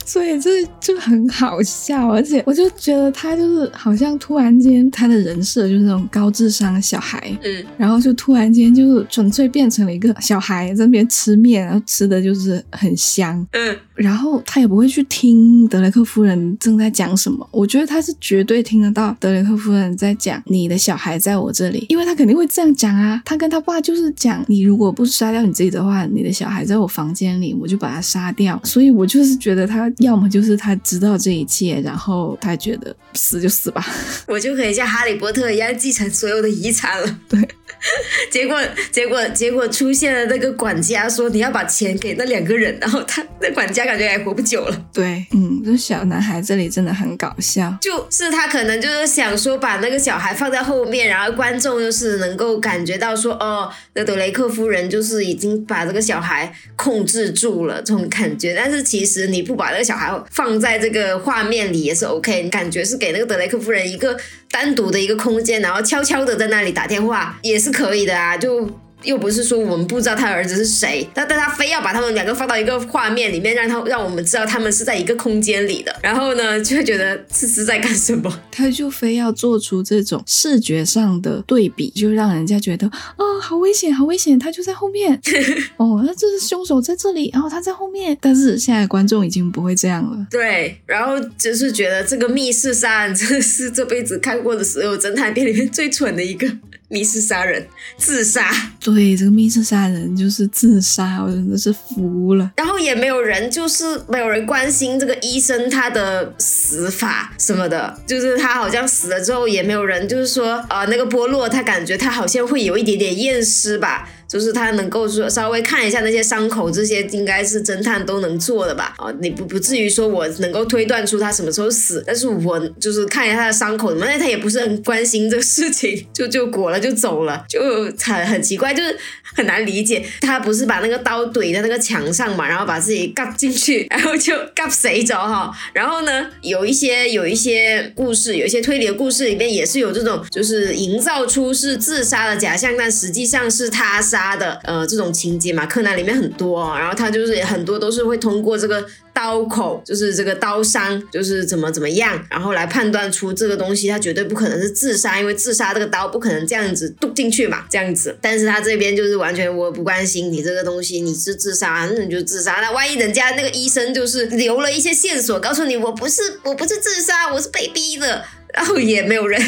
[0.10, 29.88] 所以这就很好笑，而且我就觉得他就是好像突然间他的人设就是那种高智商的小孩，嗯，然后就突然间就是纯粹变成了一个小孩在那边吃面，然后吃的就是很香，嗯，然后他也不会去听德雷克夫人正在讲什么，我觉得他是绝对听得到德雷克夫人在讲你的小孩在我这里，因为他肯定会这样讲啊，他跟他爸就是讲你如果不杀掉你自己的话，你的小孩在我房间里，我就把他杀掉，所以我就是觉得他。
[30.00, 33.86] 要么就是他知道这一切，然后他觉得死就死吧，
[34.28, 37.20] 我就可以像哈利波特一样继承所有的遗产了。
[37.28, 37.40] 对，
[38.32, 38.58] 结果
[38.92, 44.86] 结果结果出现了那个管家说你要把钱给那两个人，然后他那管家感觉还活不久了。
[44.94, 60.10] 对，嗯，这小男孩这里真的很搞笑，就是他可能就是想说把那个小孩放在后面，然后观众就是能够感觉到说哦，那德雷克夫人就是已经把这个小孩控制住了这种感觉，但是其实你不把那个小孩。
[60.32, 64.18] 放在这个画面里也是 OK，你感觉是给那个德雷克夫人一个
[64.52, 68.70] 单独的一个空间，然后悄悄的在那里打电话也是可以的啊，就。
[69.04, 78.32] 又不是说我们不知道他儿子是谁，但但他非要把他们两个放到一个画面里面，让他让我们知道他们是在一个空间里的，然后呢就会觉得这是在干什么？
[78.52, 82.88] 他就非要做出这种视觉上的对比，就让人家觉得
[83.18, 85.20] 哦，好危险，好危险，他就在后面。
[85.78, 88.18] 哦，那这是凶手在这里，然后他在后面。
[88.20, 90.28] 但是现在观众已经不会这样了。
[90.30, 96.48] 对，然后就是觉得这个密室杀案真的是这辈子看过的所有侦探片里面最蠢的一个。
[96.90, 97.66] 密室杀人，
[97.98, 98.52] 自杀。
[98.80, 102.52] 对，这个密室杀人就是自杀，我真的是服了。
[102.58, 114.10] 然后也没有人，就是没有人关心这个医生他的死法什么的，就是他好像死了之后，也没有人就是说，呃，那个波洛他感觉他好像会有一点点验尸吧。
[114.30, 118.94] 就是他能够说稍微看一下那些伤口，这些应该是侦探都能做的吧？
[118.98, 127.60] 啊，你不不至于说我能够推断出他什么时候死，但是我就是看一下他的伤口，什么，那他也不是很关心这个事情，就就裹了就走了，就
[128.00, 128.96] 很很奇怪，就是
[129.36, 130.06] 很难理解。
[130.22, 135.52] 他不是把那个刀怼在那个墙上嘛，然后把自己嘎进去，然后就嘎谁着哈？
[135.74, 144.19] 然后呢，有一些有一些故事，有一些推理的故事里面也是有这种，就是营造出是自杀的假象，但实际上是他杀。
[144.20, 158.18] 他的呃这种情节嘛，柯南里面很多，然后他就是很多都是会通过这个刀口，就是这个刀伤，就是怎么怎么样，然后来判断出这个东西，他绝对不可能是自杀，因为自杀这个刀不可能这样子剁进去嘛，这样子。
[158.22, 162.60] 但是他这边就是完全我不关心你这个东西，你是自杀，那你就自杀。
[162.62, 169.42] 那万一人家那个医生就是留了一些线索，告诉你我不是我不是自杀，我是被逼的， 然后也没有人。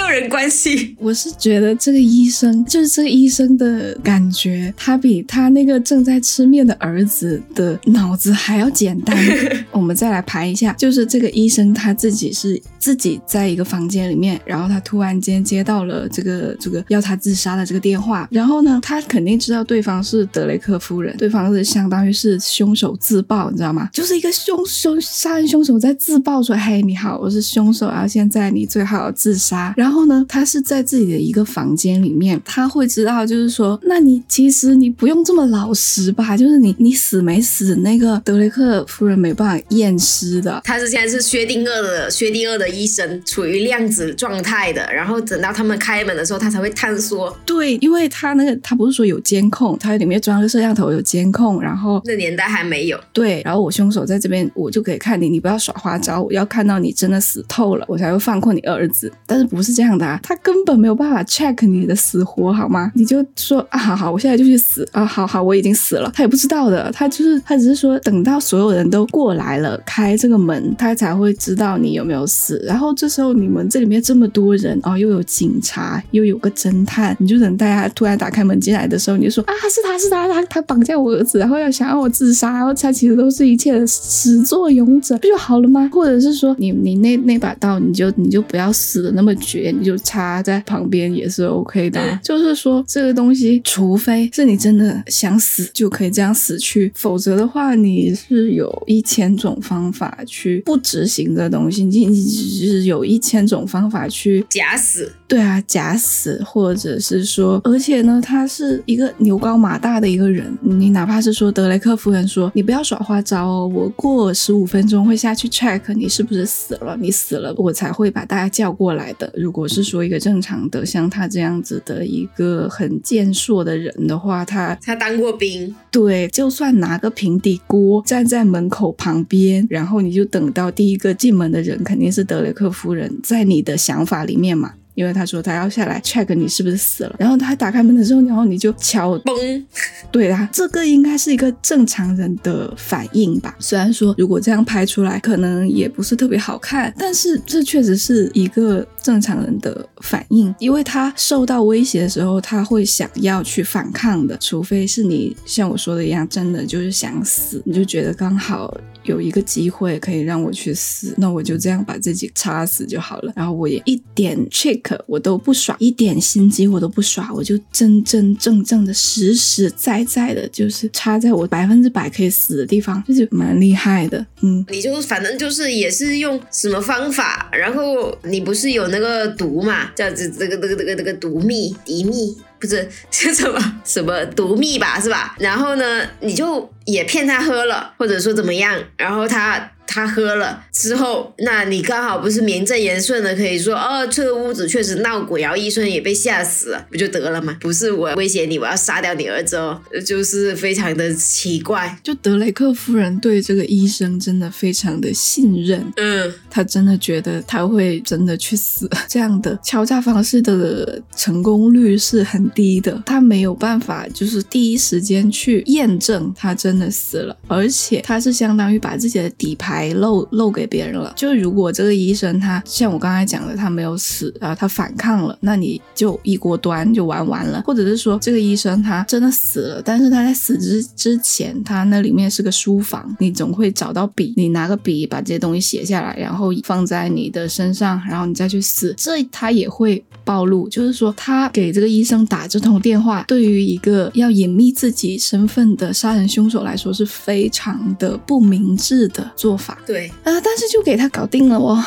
[0.00, 0.96] 没有人关心。
[0.98, 9.14] 我是觉得这个医生，就是这个医生的感觉，他比他那个正在吃面的儿子的脑子还要简单。
[9.70, 23.90] 我们再来排一下，就是这个医生他自己是自己在一个房间里面，然后他突然间接到了这个这个要他自杀的这个电话，然后呢，他肯定知道对方是德雷克夫人，对方是相当于是凶手自爆，你知道吗？
[23.92, 36.36] 就是一个凶凶杀人凶手在自爆说：“嘿，你好，我是凶手，然后现在你最好自杀。”然后呢，他是在自己的一个房间里面，他会知道，就是说，那你其实你不用这么老实吧？
[36.36, 37.74] 就是你你死没死？
[37.76, 40.60] 那个德雷克夫人没办法验尸的。
[40.64, 44.86] 他是现在是薛定谔的薛定谔的医生，处于量子状态的。
[44.92, 47.34] 然后等到他们开门的时候，他才会探索。
[47.46, 53.00] 对，因为他那个他不是说有监控，他里面装个摄像头有监控，然后那年代还没有。
[53.12, 59.10] 对，然后我凶手在这边，我就可以看你，你不要耍花招，我要看到你真的死透了，我才会放过你儿子。
[59.26, 59.69] 但是不是？
[59.70, 62.90] 是这样的啊，他根本没有办法 check 你的死活，好吗？
[62.94, 66.10] 你就说啊，好好，我现在就去死啊，好好，我已经死了。
[66.14, 72.60] 他也不知道的，他就是他只是说等到所有人都过来了，开这个门，他才会知道你有没有死。
[72.66, 85.88] 然后这时候你们这里面这么多人哦，又有警察，又有个侦探，你就等大家突然打开门进来的时候，你就说啊，是他是他他他绑架我儿子，然后要想要我自杀，然后他其实都是一切的始作俑者，不就好了吗？
[85.92, 92.18] 或者是说你你那那把刀，你就你就不要死的那么绝，你就插在旁边也是 OK 的。
[92.22, 105.12] 就是说这个东西，除非是你真的想死，就可以这样死去，否则的话，你是有一千种方法去不执行这东西，你你只是有一千种方法去假死。
[105.30, 119.32] 对啊，假死，或者是说，而且呢，他是一个牛高马大的一个人，你哪怕是说德雷克夫人说你不要耍花招哦，我过十五分钟会下去 check 你是不是死了，你死了我才会把大家叫过来的。
[119.36, 134.72] 如果是说一个正常的像他这样子的一个很健硕的人的话，他他当过兵，对，就算拿个平底锅站在门口旁边，然后你就等到第一个进门的人肯定是德雷克夫人，在你的想法里面嘛。
[135.00, 139.64] 因为他说他要下来 check 你是不是死了，然后他打开门的时候，然后你就敲嘣，
[140.12, 143.56] 对啊，这个应该是一个正常人的反应吧。
[143.58, 158.76] 虽然说如果这样拍出来可能也不是特别好看，但是这确实是一个正常人的反应，因为他受到威胁的时候，他会想要去反抗的，除非是你像我说的一样，真的就是想死，你就觉得刚好。
[159.10, 163.32] 有一个机会可以让我去死，那我就这样把自己插死就好了。
[163.36, 174.24] 然后我也一点 trick 我都不耍，一点心机我都不耍，我就真真正正的实实在在的，就是插在我百分之百可以死的地方，就是蛮厉害的。
[174.42, 182.36] 嗯，你就反正就是也是用什么方法，然后你不是有那个毒嘛，叫这这个这个这个这个毒蜜敌蜜。
[182.60, 185.34] 不是 是什么什么毒蜜吧，是吧？
[185.38, 189.70] 然后呢，你就也骗他喝了，或者说怎么样，然后他。
[189.92, 197.56] 他喝了之后，那你刚好不是名正言顺的可以说哦，这个屋子确实闹鬼，然后医生也被吓死了，不就得了吗？
[197.60, 201.98] 不是我威胁你，我要杀掉你儿子哦，就是非常的奇怪。
[202.04, 208.88] 就德雷克夫人对这个医生真的非常的信任，嗯，他真的觉得他会真的去死。
[209.08, 219.79] 这样的敲诈方式的成功率是很低的，他没有办法就是第一时间去验证他真的死了，而且他是相当于把自己的底牌。
[219.80, 221.12] 还漏漏给别人了。
[221.16, 227.62] 就如果这个医生他像我刚才讲的，他没有死，然后他反抗了，那你就一锅端就玩完了。
[227.62, 240.68] 或者是说这个医生他真的死了，但是他在死之之前，他那里面是个书房，你总会找到笔，你拿个笔把这些东西写下来，然后放在你的身上，然后你再去死，这他也会暴露。
[240.68, 249.69] 就是说他给这个医生打这通电话，对于一个要隐秘自己身份的杀人凶手来说是非常的不明智的做法。
[249.86, 251.82] 对啊，但是就给他搞定了哦，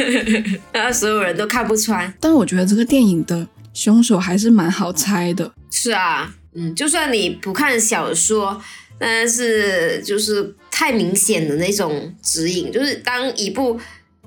[0.72, 2.12] 然后所有人都看不穿。
[2.20, 5.52] 但是我觉得这个电影的凶手还是蛮好猜的。
[5.70, 8.60] 是啊，嗯，就算你不看小说，
[8.98, 13.78] 但是就是太明显的那种指引，就是当一部。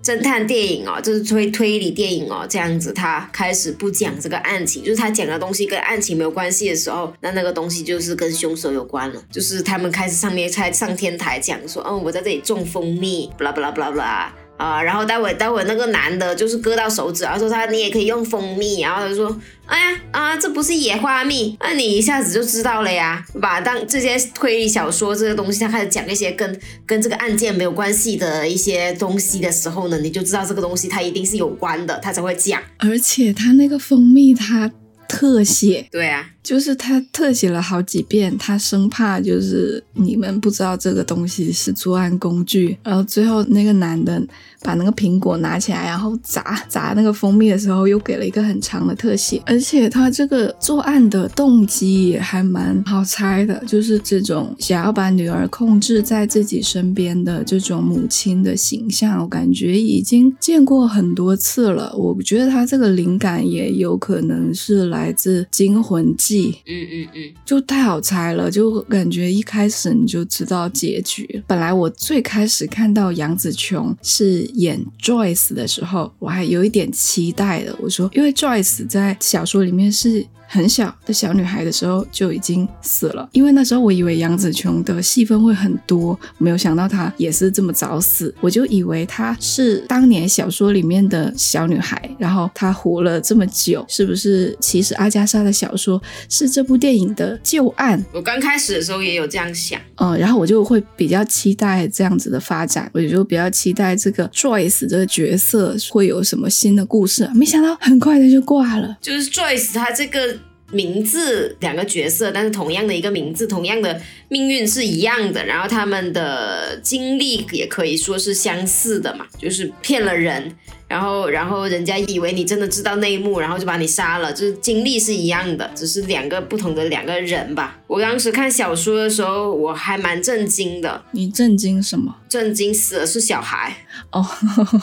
[0.02, 14.34] 侦探电影哦，就是推推理电影哦，这样子，他开始不讲这个案情，就是他讲的东西跟案情没有关系的时候，那那个东西就是跟凶手有关了，就是他们开始上面才上天台讲说，嗯，我在这里种蜂蜜，不啦不啦不啦不啦。
[14.60, 23.62] 啊，然后待会待会那个男的就是割到手指，然后说他你也可以用蜂蜜，然后他就说，哎呀啊，这不是野花蜜，那你一下子就知道了呀，把？
[23.62, 32.62] 当这些推理小说这个东西他开始讲一些跟跟这个案件没有关系的一些东西的时候呢，你就知道这个东西它一定是有关的，他才会讲。
[32.80, 34.70] 而且他那个蜂蜜他
[35.08, 36.32] 特写，对啊。
[36.42, 42.78] 就是他特写了好几遍，他生怕就是你们不知道这个东西是作案工具。
[42.84, 44.22] 然后最后那个男的
[44.62, 49.42] 把那个苹果拿起来，然后砸砸那个蜂蜜的时候，又给了一个很长的特写。
[49.46, 61.94] 而且他这个作案的动机也还蛮好猜的，就是这种想要把女儿控制在自己身边的这种母亲的形象，我感觉已经见过很多次了。
[61.96, 66.52] 我觉得他这个灵感也有可能是来自《惊魂记》。
[66.68, 71.44] 嗯嗯嗯，就太好猜了，就感觉一开始你就知道结局。
[71.48, 77.76] 本来我最开始看到杨紫琼是演 Joyce 的时候，我还有一点期待的。
[77.80, 80.26] 我说，因为 Joyce 在小说里面是。
[80.52, 83.30] 很小的小女孩的时候就已经死了。
[83.32, 88.34] 因为那时候我以为杨紫琼的戏份会很多，没有想到她也是这么早死。
[88.42, 94.58] 我就以为她是当年小说里面的小女孩，然后她活了这么久，是不是？
[94.60, 98.04] 其实阿加莎的小说是这部电影的旧案。
[98.12, 107.30] 我刚开始的时候也有这样想，嗯，然后我就会比较期待这样子的发展，我就比较期待这个 Joyce 这个角色会有什么新的故事。
[107.36, 110.39] 没想到很快的就挂了，就是 Joyce 她这个。
[110.72, 120.56] 名字两个角色，但是同样的一个名字，同样的命运是一样的，然后他们的经历也可以说是相似的嘛，就是骗了人，
[120.88, 127.80] 然后然后人家以为你真的知道内幕，然后就把你杀了，就是经历是一样的，只是两个不同的两个人吧。
[127.88, 131.04] 我当时看小说的时候，我还蛮震惊的。
[131.12, 132.16] 你震惊什么？
[132.30, 133.76] 震惊死的是小孩
[134.12, 134.26] 哦，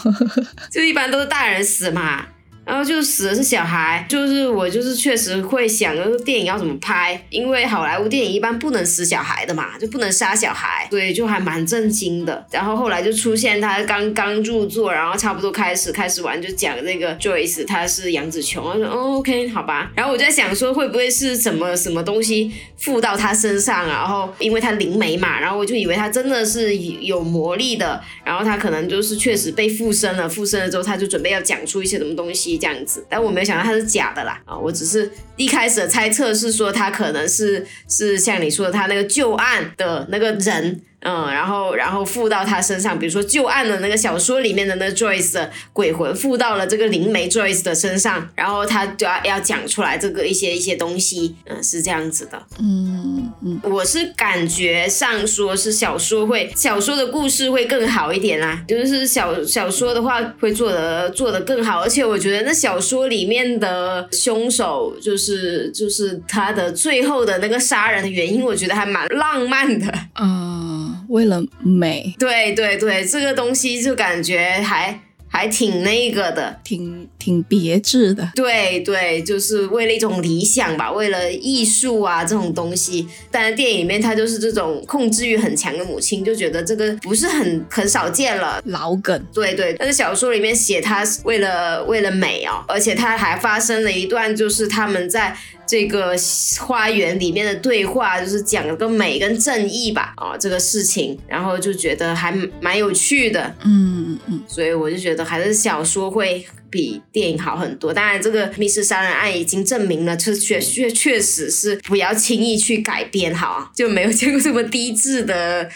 [0.70, 2.26] 就一般都是大人死嘛。
[2.66, 7.24] 然后就死的是小孩，就是我就是确实会想，这个电影要怎么拍？
[7.30, 12.44] 因为好莱坞电影一般不能死小孩的嘛，就不能杀小孩，所以就还蛮震惊的。
[12.50, 19.92] 然后后来就出现他刚刚入座，然后差不多开始开始玩就讲那个 Joyce，他是杨紫琼，我说 OK 好吧。
[19.94, 32.55] 然后我就在想说会不会是什么什么东西附到他身上，然后因为他灵媒嘛，然后我就以为他真的是有魔力的，然后他可能就是确实被附身了，附身了之后他就准备要讲出一些什么东西。
[32.58, 34.56] 这样子，但我没有想到他是假的啦啊！
[34.56, 40.82] 我只是一开始的猜测是说他可能是是像你说的他那个旧案的那个人。
[41.00, 52.42] 嗯，然后然后附到他身上，比如说旧案的那个小说里面的那 Joyce 的鬼魂附到了这个灵媒 Joyce 的身上，然后他就要要讲出来这个一些一些东西，嗯，是这样子的。
[52.58, 69.92] 嗯嗯，我是感觉上说是小说会小说的故事会更好一点啦，就是小小说的话会做的做的更好，而且我觉得那小说里面的凶手就是就是他的最后的那个杀人的原因，我觉得还蛮浪漫的。
[70.20, 70.84] 嗯。
[71.08, 78.30] 为了美，对对对，这个东西就感觉还还挺那个的，挺挺别致的。
[78.36, 83.04] 对对，就是为了一种理想吧，为了艺术啊这种东西。
[83.32, 89.20] 但是电影里面他就是这种控制欲很强的母亲，就觉得这个不是很很少见了，老梗。
[89.34, 95.36] 对对，但是小说里面写他为了为了美哦，而且他还发生了一段就是他们在。
[95.68, 96.14] 这个
[96.60, 107.92] 花园里面的对话就是讲了个美跟正义吧，啊，这个事情，然后就觉得还蛮有趣的，嗯嗯嗯，所以我就觉得还是小说会比电影好很多。
[107.92, 115.68] 当然，这个密室杀人案已经证明了，这确确确实是不要轻易去改编，哈，就没有见过这么低质的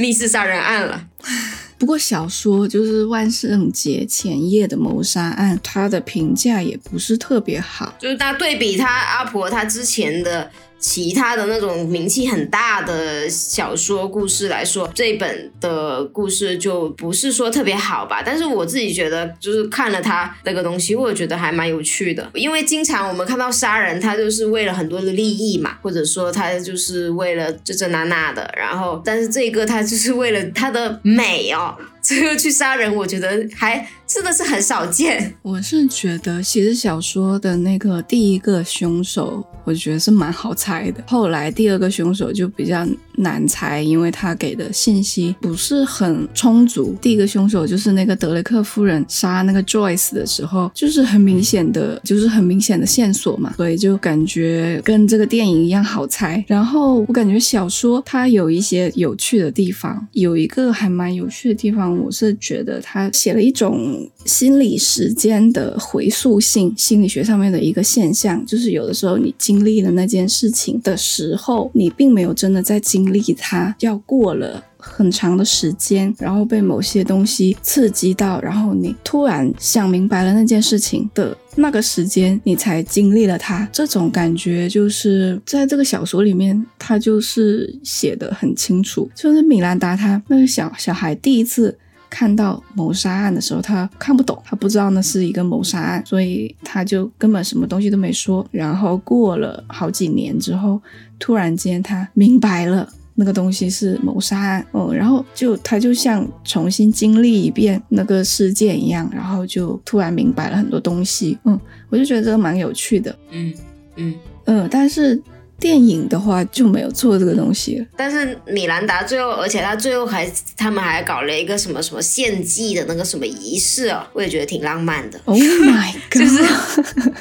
[0.00, 1.06] 密室杀人案了。
[1.76, 7.94] 不过小说就是万圣节前夜的谋杀案，它的评价也不是特别好。
[7.98, 18.22] 就是大家对比他阿婆他之前的其他的那种名气很大的小说故事来说，这本的故事就不是说特别好吧。
[18.24, 22.30] 但是我自己觉得，就是看了他那个东西，我觉得还蛮有趣的。
[22.34, 28.52] 因为经常我们看到杀人，他就是为了很多的利益嘛，或者说他就是为了这这那那的。
[28.56, 31.74] 然后，但是这个他就是为了他的美哦。
[32.02, 35.34] 最后去杀人，我觉得还真的是很少见。
[35.42, 39.44] 我是觉得，其实小说的那个第一个凶手。
[39.66, 41.02] 我觉得是蛮好猜的。
[41.06, 42.86] 后来第二个凶手就比较
[43.16, 46.94] 难猜，因为他给的信息不是很充足。
[47.00, 56.44] 第一个凶手就是那个德雷克夫人杀那个 Joyce 的时候，就是很明显的，就是很明显的线索嘛，所以就感觉跟这个电影一样好猜。
[56.46, 83.68] 然后我感觉小说它有一些有趣的地方，有一个还蛮有趣的地方，我是觉得他写了一种心理时间的回溯性心理学上面的一个现象，就是有的时候你经历了那件事情的时候，你并没有真的在经历它，要过了很长的时间，然后被某些东西刺激到，然后你突然想明白了那件事情的那个时间，你才经历了它。
[83.72, 91.76] 这种感觉就是在这个小说里面，他就是写的很清楚，就是米兰达他那个小小孩第一次。
[92.14, 98.46] 看到谋杀案的时候，他看不懂，他不知道那是一个谋杀案，所以他就根本什么东西都没说。
[98.52, 100.80] 然后过了好几年之后，
[101.18, 111.58] 突然间他明白了那个东西是谋杀案，嗯，然后就他就像重新经历一遍那个事件一样，然后就突然明白了很多东西，嗯，
[111.88, 113.52] 我就觉得这个蛮有趣的，嗯
[113.96, 115.20] 嗯嗯，但是。
[115.64, 117.82] 电影的话就没有做这个东西。
[117.96, 125.18] 但是米兰达最后，而且他最后还他们还搞了一个什么什么献祭的那个什么仪式哦，我也觉得挺浪漫的。
[125.24, 126.20] Oh my god！
[126.20, 126.44] 就是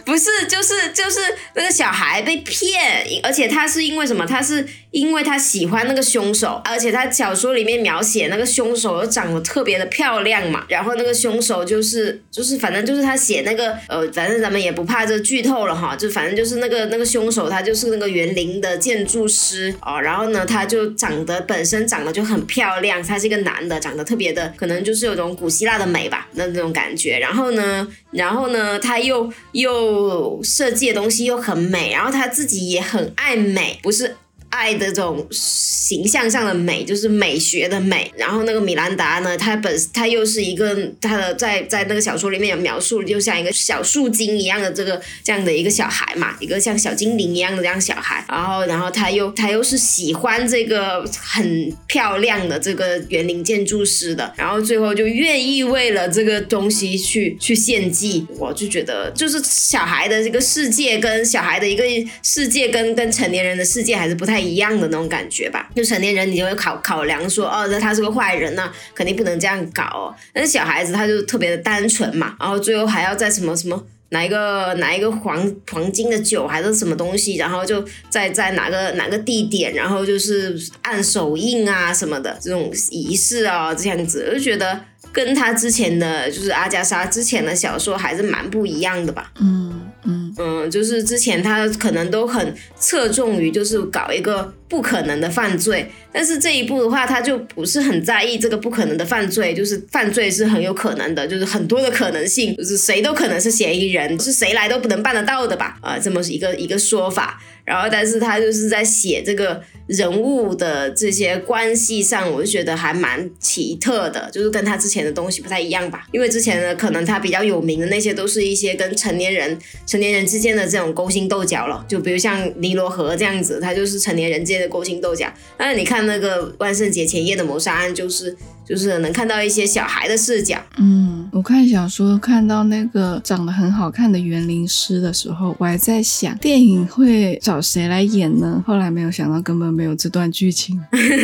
[0.03, 1.21] 不是就是就是
[1.55, 4.25] 那个小孩被骗，而且他是因为什么？
[4.25, 10.63] 他是因为他喜欢那个凶手，而且他小说里面描写那个凶手又长得特别的漂亮嘛。
[10.69, 19.99] 然后那个凶手就是就是反正就是他写那个呃，反正咱们也不怕这剧透了哈，就反正就是那个那个凶手他就是那个园林的建筑师哦。
[19.99, 27.17] 然后呢，他就长得本身长得就很漂亮，他是一个男的，长得特别的可能就是有种古希腊的美吧，那那种感觉。
[27.17, 34.15] 然后呢，然后呢，他又又设计的东西又很美，然后他自己也很爱美，不是。
[34.54, 38.12] 爱的这种形象上的美，就是美学的美。
[38.16, 48.24] 然后那个米兰达呢，他本他又是一个他的在在那个小说里面有描述，就像一个小树精一样的这个这样的一个小孩嘛，一个像小精灵一样的这样小孩。
[48.30, 58.26] 然后然后他又他又是喜欢这个很漂亮的这个园林建筑师的，然后最后就愿意为了这个东西去去献祭。
[58.38, 61.84] 我就觉得，就是小孩的这个世界跟小孩的一个
[62.22, 64.42] 世界跟跟成年人的世界还是不太。
[64.43, 70.15] 一样的那种感觉吧，就成年人你就会考考量说，哦，那他是个坏人呢，肯定不能这样搞。
[70.33, 84.79] 但是小孩子他就特别的单纯嘛，然后最后还要在什么什么拿一个拿一个黄黄金的酒还是什么东西，然后就在在哪个哪个地点，然后就是按手印啊什么的这种仪式啊这样子，我就觉得
[85.14, 89.32] 跟他之前的就是阿加莎之前的小说还是蛮不一样的吧。
[89.39, 90.34] 嗯嗯。
[90.39, 105.78] 嗯，就是之前他可能都很侧重于就是搞一个不可能的犯罪，但是这一步的话，他就不是很在意这个不可能的犯罪，就是犯罪是很有可能的，就是很多的可能性，就是谁都可能是嫌疑人，是谁来都不能办得到的吧？
[105.80, 107.39] 啊，这么一个一个说法。
[107.65, 116.05] 然后，但是他就是在写这个人物的这些关系上，我就觉得还蛮奇特的，就是跟他之前的东西不太一样吧。
[116.11, 119.57] 因为之前的可能他比较有名的那些，都是一些跟成年人、
[119.88, 121.86] 成年人之间的这种勾心斗角了。
[121.88, 125.32] 就比如像尼罗河这样子，他就是成年人间的勾心斗角。
[125.57, 128.36] 但是你看那个万圣节前夜的谋杀案，就是。
[128.66, 130.57] 就是能看到一些小孩的视角。
[130.78, 138.64] 嗯，我看小说看到那个长得很好看的园林师的时候，我还在想电影会找谁来演呢？
[138.66, 140.82] 后来没有想到，根本没有这段剧情。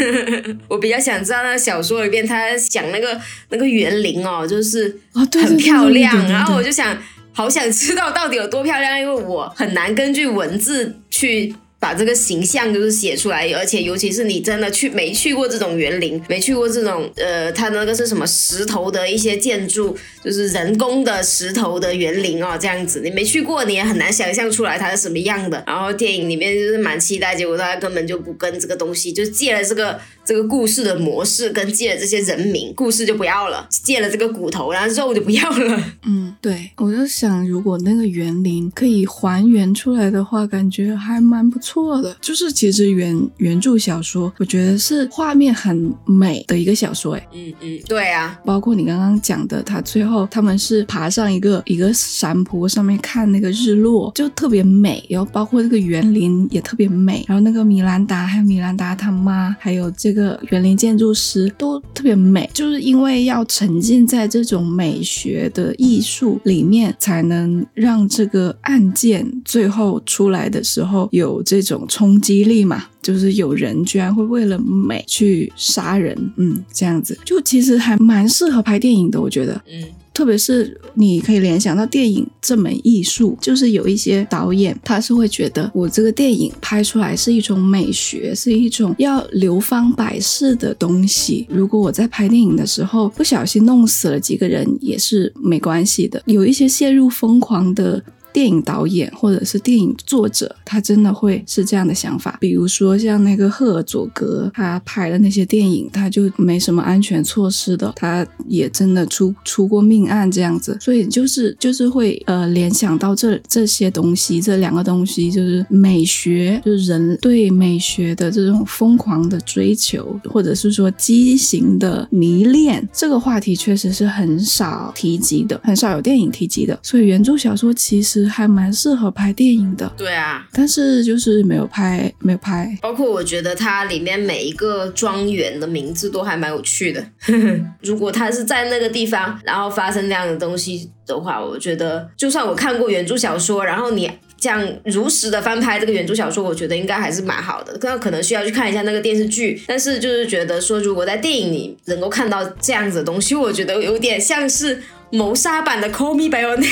[0.67, 3.17] 我比较想知道那小说里边他讲那个
[3.47, 6.13] 那个园林哦，就是哦，很漂亮。
[6.27, 6.97] 然后我就想，
[7.31, 11.55] 好想知道到底有多漂亮，因为我很难根据文字去。
[11.79, 25.63] 把这个形象就是写出来，而且尤其是你真的去没去过这种园林，没去过这种呃，它那个是什么石头的一些建筑，就是人工的石头的园林哦，这样子你没去过，你也很难想象出来它是什么样的。
[25.65, 35.83] 然后电影里面就是蛮期待，结果他根本就不跟这个东西，就借了这个这个故事的模式，跟借了这些人名，故事就不要了，借了这个骨头，然后肉就不要了。
[36.05, 41.68] 嗯，对，我就想如果那个园林可以还原出来的话，感觉还蛮不错。
[41.69, 71.58] 错的，就是其实原原著小说，我觉得是画面很美的一个小说，哎，嗯嗯，对啊，包括你刚刚讲的，他最后他们是爬上一个一个山坡上面看那个日落，就特别美，然后包括这个园林也特别美，然后那个米兰达还有米兰达他妈，还有这个园林建筑师都特别美，就是因为要沉浸在这种美学的艺术里面，才能让这个案件最后出来的时候有这。
[71.61, 79.83] 这种冲击力嘛，就是有人居然会为了美去杀人，嗯，这样子就其实还蛮适合拍电影的，我觉得，嗯，
[80.13, 91.47] 特别是你可以联想到电影这门艺术，就是有一些导演他是会觉得我这个电影拍出来是一种美学，是一种要流芳百世的东西。
[91.49, 96.21] 如果我在拍电影的时候不小心弄死了几个人，也是没关系的。
[96.25, 98.03] 有一些陷入疯狂的。
[98.31, 102.37] 电影导演或者是电影作者，他真的会是这样的想法。
[102.39, 110.77] 比如说像那个赫尔佐格，他拍的那些电影，他就没什么安全措施的，他也真的出出过命案这样子。
[110.79, 122.87] 所以就是就是会呃联想到这这些东西，这两个东西就是美学，就是人对美学的这种疯狂的追求，或者是说畸形的迷恋。
[122.93, 126.77] 这个话题确实是很少提及的，很少有电影提及的。
[126.83, 128.19] 所以原著小说其实。
[128.29, 132.77] 还蛮适合拍电影的，对啊，但是就是没有拍，没有拍。
[132.81, 137.05] 包括我觉得它里面每一个庄园的名字都还蛮有趣的。
[137.81, 144.09] 如果它是在那个地方，然后发生那样的东西的话，我觉得就算我看过原著小说，然后你。
[144.41, 147.77] 这样如实的翻拍这个原著小说，我觉得应该还是蛮好的。
[147.81, 156.63] 那可能需要去看一下那个电视剧，但是就是觉得说，如果在电影里能够看到这样子的东西，我觉得有点像是谋杀版的《Call Me by Your Name》。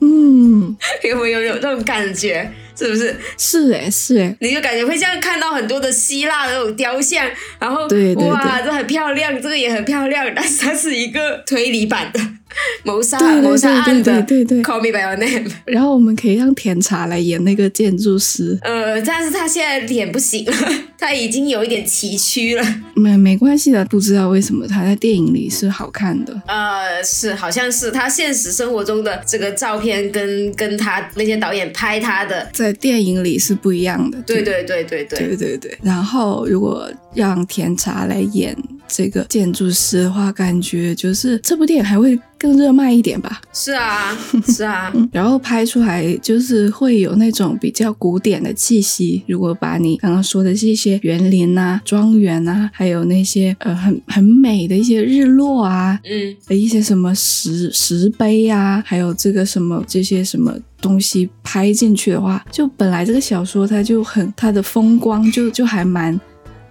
[0.00, 2.50] 嗯，有没有有那种感觉？
[2.78, 3.16] 是不是？
[3.38, 7.26] 是哎，是哎，你就感觉会像看到很多的希腊的那种雕像，
[7.58, 12.20] 然后对哇，这很漂亮，这个也很漂亮，但是它是一个推理版的。
[12.84, 14.22] 谋杀谋杀案的
[14.62, 15.50] ，Call Me by Your Name。
[15.66, 18.58] 然后我们可以让甜茶来演那个建筑师。
[18.62, 20.52] 呃，但是他现在脸不行了，
[20.98, 22.64] 他已经有一点崎岖了。
[22.94, 26.40] 没没关系的，不知道为什么他在电影里是好看的。
[26.46, 34.18] 呃，是，好像是他现实生活中的这个照片跟跟他那些导演拍他的，在电影里是不一样的。
[34.22, 35.78] 对对对对对对对对。
[35.82, 38.56] 然后如果让甜茶来演。
[38.88, 43.40] 这个建筑师的话，感觉就是这部电影还会更热卖一点吧？
[43.52, 44.16] 是啊，
[44.46, 49.22] 是啊，然后拍出来就是会有那种比较古典的气息。
[49.26, 66.18] 如果把你刚刚说的这些园林啊、庄园啊，还有那些呃很很美的一些日落啊，嗯，的一些什么石石碑啊，还有这个什么这些什么东西拍进去的话，就本来这个小说它就很它的风光就就还蛮。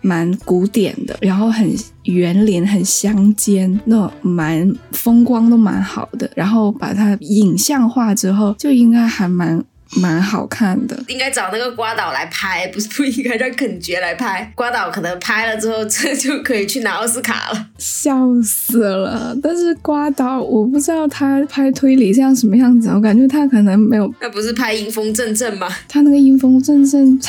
[0.06, 1.68] 蛮古典的，然后很
[2.04, 6.30] 园林很乡间，那蛮风光都蛮好的。
[6.36, 9.64] 然后把它影像化之后，就应该还蛮
[9.96, 11.04] 蛮好看的。
[11.08, 14.52] 应该找那个瓜导来拍，不是不应该让肯觉来拍。
[14.54, 17.68] 瓜导可能拍了之后，这就可以去拿奥斯卡了。
[17.80, 19.36] 笑死了！
[19.42, 24.14] 但是瓜导，我不知道他拍推理像什么样子，我感觉他可能没有。
[24.22, 25.68] 那不是拍阴风阵阵吗？
[25.88, 27.20] 他那个阴风阵阵。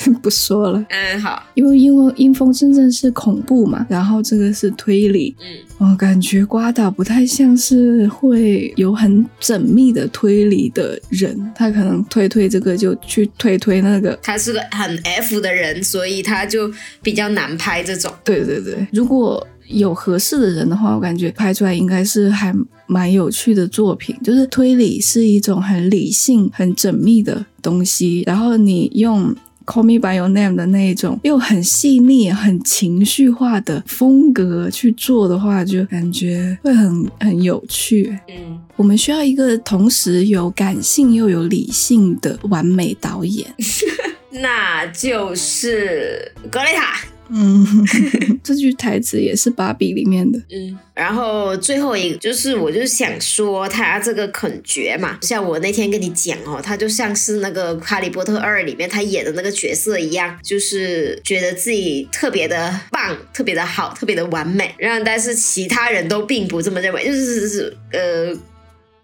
[0.22, 16.72] 不说了，嗯，好，因为因为阴风真正是恐怖嘛，然后这个是推理，嗯，我感觉瓜岛不太像是会有很缜密的推理的人，他可能推推这个就去推推那个，他是个很 F 的人，所以他就
[17.02, 18.10] 比较难拍这种。
[18.24, 22.54] 对对对，如果有合适的人的话，我感觉拍出来应该是还
[22.86, 24.16] 蛮有趣的作品。
[24.24, 29.36] 就是推理是一种很理性、很缜密的东西，然后你用。
[29.70, 38.18] Call Me by Your Name 的那一种，又很细腻、很情绪化的风格去做的话，就感觉会很很有趣。
[38.28, 43.46] 嗯，我们需要一个同时有感性又有理性的完美导演，
[44.30, 47.00] 那就是格雷塔。
[47.32, 47.64] 嗯，
[48.42, 50.38] 这句台词也是芭比里面的。
[50.50, 68.36] 嗯，然后最后一个就是，我就想说他这个肯绝嘛，像我那天跟你讲哦，他就像是那个《哈利波特二》里面他演的那个角色一样，就是觉得自己特别的棒、特别的好、特别的完美，然后但是其他人都并不这么认为，就是是呃。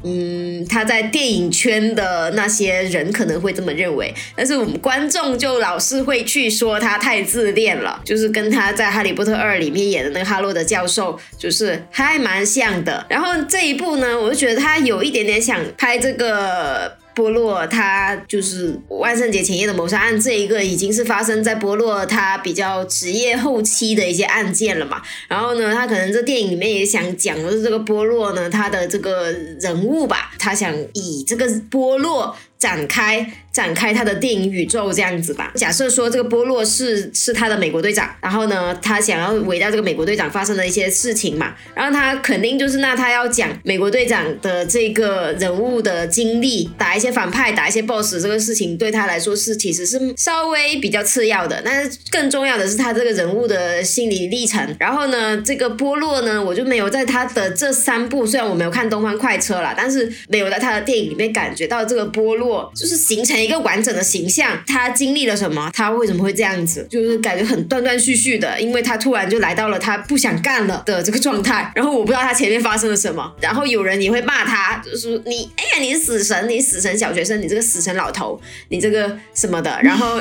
[0.04, 13.04] 嗯，他在电影圈的那些人可能会这么认为，但是我们观众就老是会去说他太自恋了，就是跟他在《哈利波特二》里面演的那个哈洛德教授，就是还蛮像的。
[13.08, 16.96] 然后这一部呢，我就觉得他有一点点想拍这个。
[17.16, 25.00] 波洛他就是万圣节前夜的谋杀案，这一个已经是发生在波洛他比较职业后期的一些案件了嘛。
[25.26, 32.36] 然后呢，他可能这电影里面也想讲的是这个波洛呢，他的这个人物吧，他想以这个波洛。
[32.58, 35.52] 展开展开他的电影宇宙这样子吧。
[35.54, 51.62] 假设说这个波洛是是他的美国队长，然后呢，他想要围绕这个美国队长发生的一些事情嘛，然后他肯定就是那他要讲美国队长的这个人物的经历，打一些反派，打一些 boss 这个事情对他来说是其实是稍微比较次要的。
[51.64, 54.76] 但是更重要的是他这个人物的心理历程。
[54.78, 62.45] 然后呢，这个波洛呢，我就没有在他的这三部，虽然我没有看《东方快车》啦，但是没有在他的电影里面感觉到这个波洛。
[62.74, 65.70] 就是形成一个完整的形象，他经历了什么？
[65.72, 66.86] 他为什么会这样子？
[66.90, 71.70] 就是感觉很断断续续的，因为他突然就来到了他不想干了的这个状态。
[71.74, 73.34] 然后我不知道他前面发生了什么。
[73.40, 79.78] 然后有人也会骂他，就是你，哎呀，你是死神，你死神小学生，你这个死神老头，你这个什么的。
[79.82, 80.20] 然后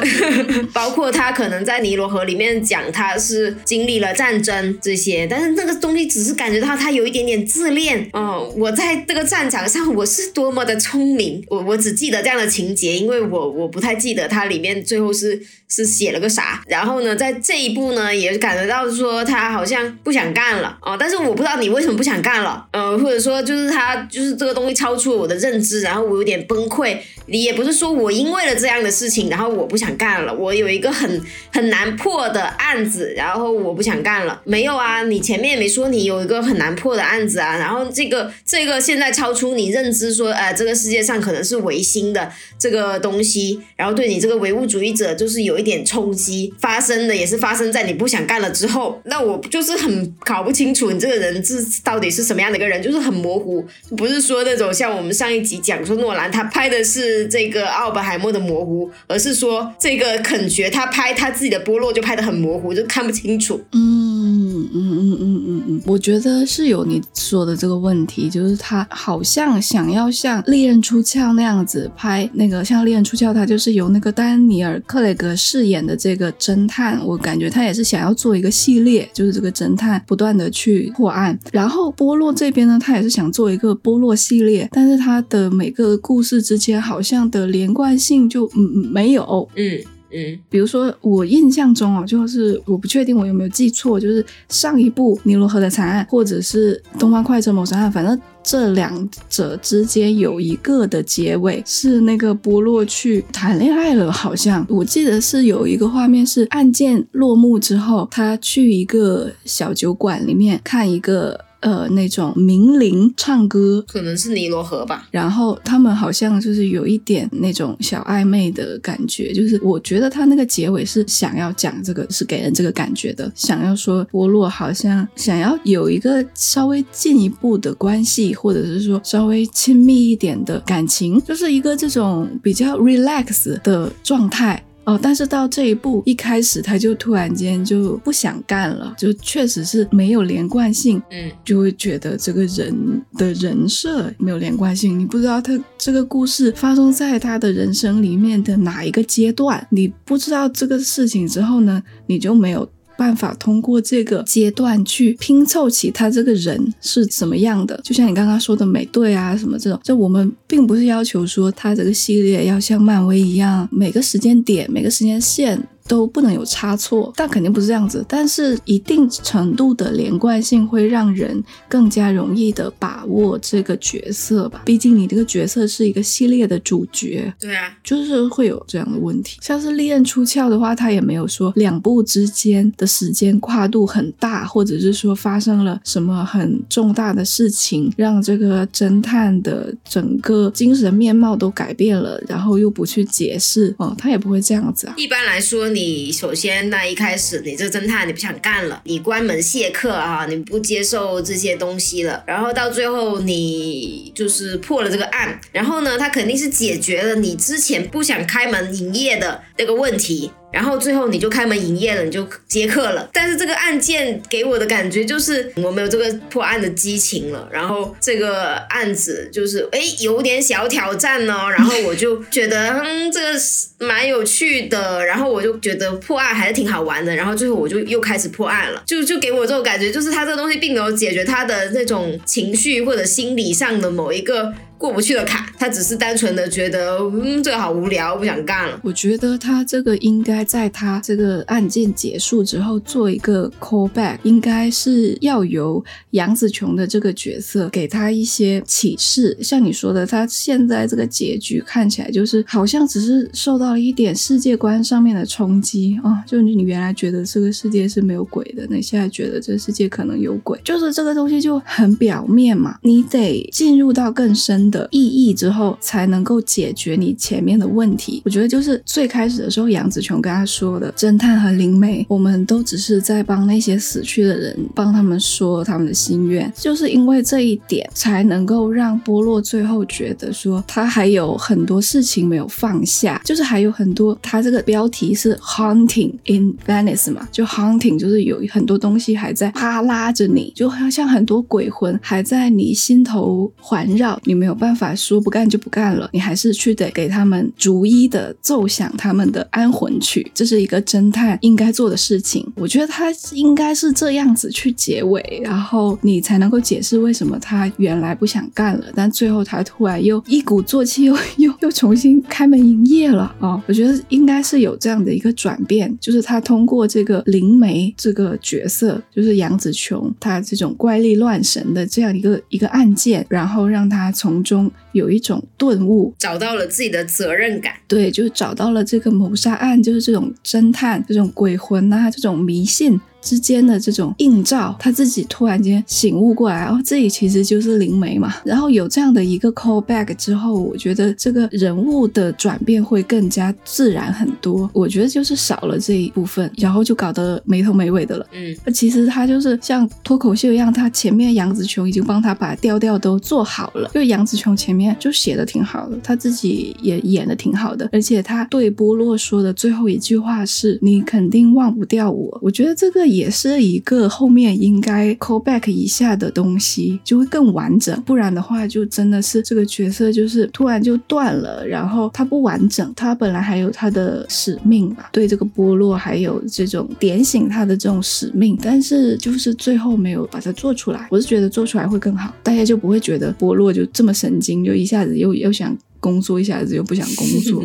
[0.73, 8.09] 包括他可能在尼罗河里面讲他是经历了战争这些，但是那个东西只是感觉到他有一点点自恋。
[8.13, 12.14] 哦，我在这个战场上我是多么的聪明，我我只记得。
[12.22, 15.41] 这样的情节，因为我我不太记得它里面最后是
[15.76, 16.63] 是写了个啥。
[16.67, 20.95] 然后呢，在这一步呢，也感觉到说他好像不想干了哦。
[20.97, 26.97] 但是我不知道你为什么不想干了，呃，或者说就是他就是这个东西超出了我的认知，然后我有点崩溃。
[27.28, 30.32] 你也不是说我因为了这样的事情，然后我不想干了。
[30.32, 31.19] 我有一个很
[31.51, 34.39] 很难破的案子，然后我不想干了。
[34.45, 37.57] 没有啊，你前面也没说你有一个很难破的案子啊。
[37.57, 49.01] 然后这个这个现在超出你认知，说呃这个世界上可能是唯心的这个东西，然后对你这个唯物主义者就是有一点冲击，发生的也是发生在你不想干了之后。
[49.03, 53.66] 那我就是很搞不清楚你这个人是到底是什么样的一个人，就是很模糊，
[53.97, 57.26] 不是说那种像我们上一集讲说诺兰他拍的是。
[57.28, 63.59] 这个奥本海默的模糊，而是说这个肯爵他拍他自己的波洛就拍的很模糊，就看不清楚。
[63.72, 81.38] 嗯嗯嗯嗯嗯嗯，我觉得是有你说的这个问题，就是他好像想要像《利刃出鞘》那样子拍那个，像《利刃出鞘》，他就是由那个丹尼尔·克雷格饰演的这个侦探，我感觉他也是想要做一个系列，就是这个侦探不断的去破案。
[81.52, 87.26] 然后波洛这边呢，他也是想做一个波洛系列，但是他的每个故事之间好像。
[87.32, 89.80] 的连贯性就嗯没有，嗯
[90.16, 111.39] 嗯，比如说我印象中哦，就是我不确定我有没有记错，就是上一部尼罗河的惨案，或者是东方快车谋杀案，反正这两者之间有一个的结尾是那个波洛去谈恋爱了，好像我记得是有一个画面是案件落幕之后，他去一个小酒馆里面看一个。
[111.66, 115.07] 呃，那种名伶唱歌，可能是尼罗河吧。
[115.09, 134.63] 然后他们好像就是有一点那种小暧昧的感觉，就是我觉得他那个结尾是想要讲这个，是给人这个感觉的，想要说波洛好像想要有一个稍微进一步的关系，或者是说稍微亲密一点的感情，就是一个这种比较 relax 的状态。
[134.86, 152.70] 哦，但是到这一步一开始，他就突然间就不想干了，就确实是没有连贯性，嗯，就会觉得这个人的人设没有连贯性，你不知道他这个故事发生在他的人生里面的哪一个阶段，你不知道这个事情之后呢，你就没有。
[152.98, 165.62] 办法通过这个阶段去拼凑起他这个人是怎么样的，就像你刚刚说的美队啊什么这种，就我们并不是要求说他这个系列要像漫威一样，每个时间点每个时间线。
[165.88, 168.04] 都不能有差错，但肯定不是这样子。
[168.08, 174.64] 但是一定程度的连贯性会让人更加容易的把握这个角色吧。
[174.66, 179.38] 毕竟你这个角色是一个系列的主角，对啊，就是会有这样的问题。
[179.42, 194.96] 像是《利刃出鞘》的话，他也没有说两部之间的时间跨度很大，或者是说发生了什么很重大的事情，让这个侦探的整个精神面貌都改变了，然后又不去解释哦，他也不会这样子啊。
[194.98, 195.74] 一般来说。
[195.76, 210.32] 你首先那一开始，你这侦探你不想干了，你关门谢客啊，你不接受这些东西了，然后到最后你就是破了这个案，然后呢，他肯定是解决了你之前不想开门营业的那个问题。
[210.56, 213.10] 然后最后你就开门营业了，你就接客了。
[213.12, 217.49] 但是这个案件给我的感觉就是我没有这个破案的激情了。
[217.51, 221.49] 然后这个案子就是哎有点小挑战哦。
[221.49, 223.39] 然后我就觉得嗯这个
[223.80, 225.06] 蛮有趣的。
[225.06, 227.14] 然后我就觉得破案还是挺好玩的。
[227.14, 234.53] 然后最后我就又开始破案了，就就给我这种感觉，就是他这个东西并没有解决他的那种情绪或者心理上的某一个。
[234.86, 238.80] 过不去的坎，他只是单纯的觉得，嗯，这个好无聊，不想干了。
[238.84, 249.36] 我觉得他这个应该在他这个案件结束之后做一个 callback，应该是要由杨紫琼的这个角色给他一些启示。
[249.42, 264.70] 像你说的，他现在这个结局看起来就是好像只是受到了一点世界观上面的冲击啊，就你原来觉得这个世界是没有鬼的，那现在觉得这世界可能有鬼，就是这个东西就很表面嘛，你得进入到更深。
[264.76, 268.21] 的意义之后才能够解决你前面的问题。
[268.26, 276.51] 我觉得就是最开始的时候，杨紫琼跟他说的，侦探和灵媒，我们都只是在帮那些死去的人，帮他们说他们的心愿。
[276.57, 284.17] 就是因为这一点，才能够让波洛最后觉得说他还有很多事情没有放下，就是还有很多。
[284.21, 294.55] 他这个标题是 Haunting in Venice 嘛，就 Haunting 就是有很多东西还在啪拉着你，就好像很多鬼魂还在你心头环绕，你没有。
[294.56, 302.45] 办法说不干就不干了，你还是去得给他们逐一的奏响他们的安魂曲，这是一个侦探应该做的事情。
[302.56, 313.62] 我觉得他应该是这样子去结尾，然后你才能够解释为什么他原来不想干了，但最后他突然又一鼓作气，又又又重新开门营业了啊！
[313.68, 327.74] 我觉得应该是有这样的一个转变，就是他通过这个灵媒这个角色，就是杨紫琼，他这种怪力乱神的这样一个一个案件，然后让他从中有一种顿悟，找到了自己的责任感。
[327.88, 333.02] 对，就找到了这个谋杀案，就是这种侦探、这种鬼魂啊，这种迷信。
[333.26, 338.36] 之间的这种映照，他自己突然间醒悟过来，哦，这里其实就是灵媒嘛。
[338.45, 344.69] 然后有这样的一个 call back 之后，我觉得这个人物的转变会更加自然很多。
[344.71, 348.28] 我觉得就是少了这一部分，然后就搞得没头没尾的了。
[348.32, 363.14] 嗯，其实他就是像脱口秀一样，他前面杨紫琼已经帮他把调调都做好了，因为杨紫琼前面就写的挺好的，他自己也演的挺好的，而且他对波洛说的最后一句话是：“你肯定忘不掉我。”我觉得这个。
[363.16, 367.99] 也是一个后面应该 call back 一下的东西，就会更完整。
[368.03, 372.91] 不然的话，就真的是这个角色就是突然就断了，然后他不完整。
[372.95, 381.07] 他本来还有他的使命吧，对这个波洛还有这种点醒他的这种使命，但是就是最后没有把它做出来。
[381.09, 387.63] 我是觉得做出来会更好，大家就不会觉得波洛就这么神经，就一下子又又想工作，一下子又不想工作。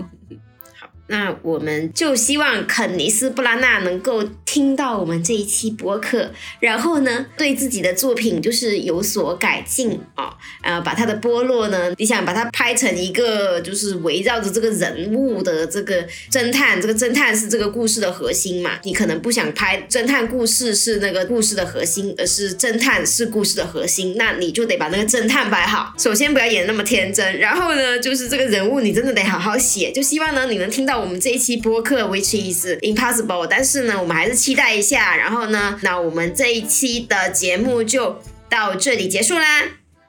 [1.10, 6.30] 那我们就希望肯尼斯·布拉纳能够听到我们这一期播客，
[6.60, 10.32] 然后呢，对自己的作品就是有所改进啊，
[10.62, 18.78] 呃，把他的波洛呢，你想把它拍成一个就是围绕着这个人物的这个侦探，这个侦探是这个故事的核心嘛？
[18.84, 25.92] 你可能不想拍侦探故事是那个故事的核心，而是侦探是故事的核心，那你就得把那个侦探摆好。
[25.98, 30.99] 首先不要演那么天真，然后呢，就是这个人物你真的得好好写，就希望呢你能听到。
[31.00, 35.16] 我们这一期播客，which is impossible，但是呢，我们还是期待一下。
[35.16, 39.62] 然后呢，那我们这一期的节目就到这里结束啦，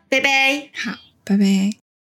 [0.09, 0.69] 拜拜。
[0.73, 0.91] 好，
[1.23, 1.80] 拜拜。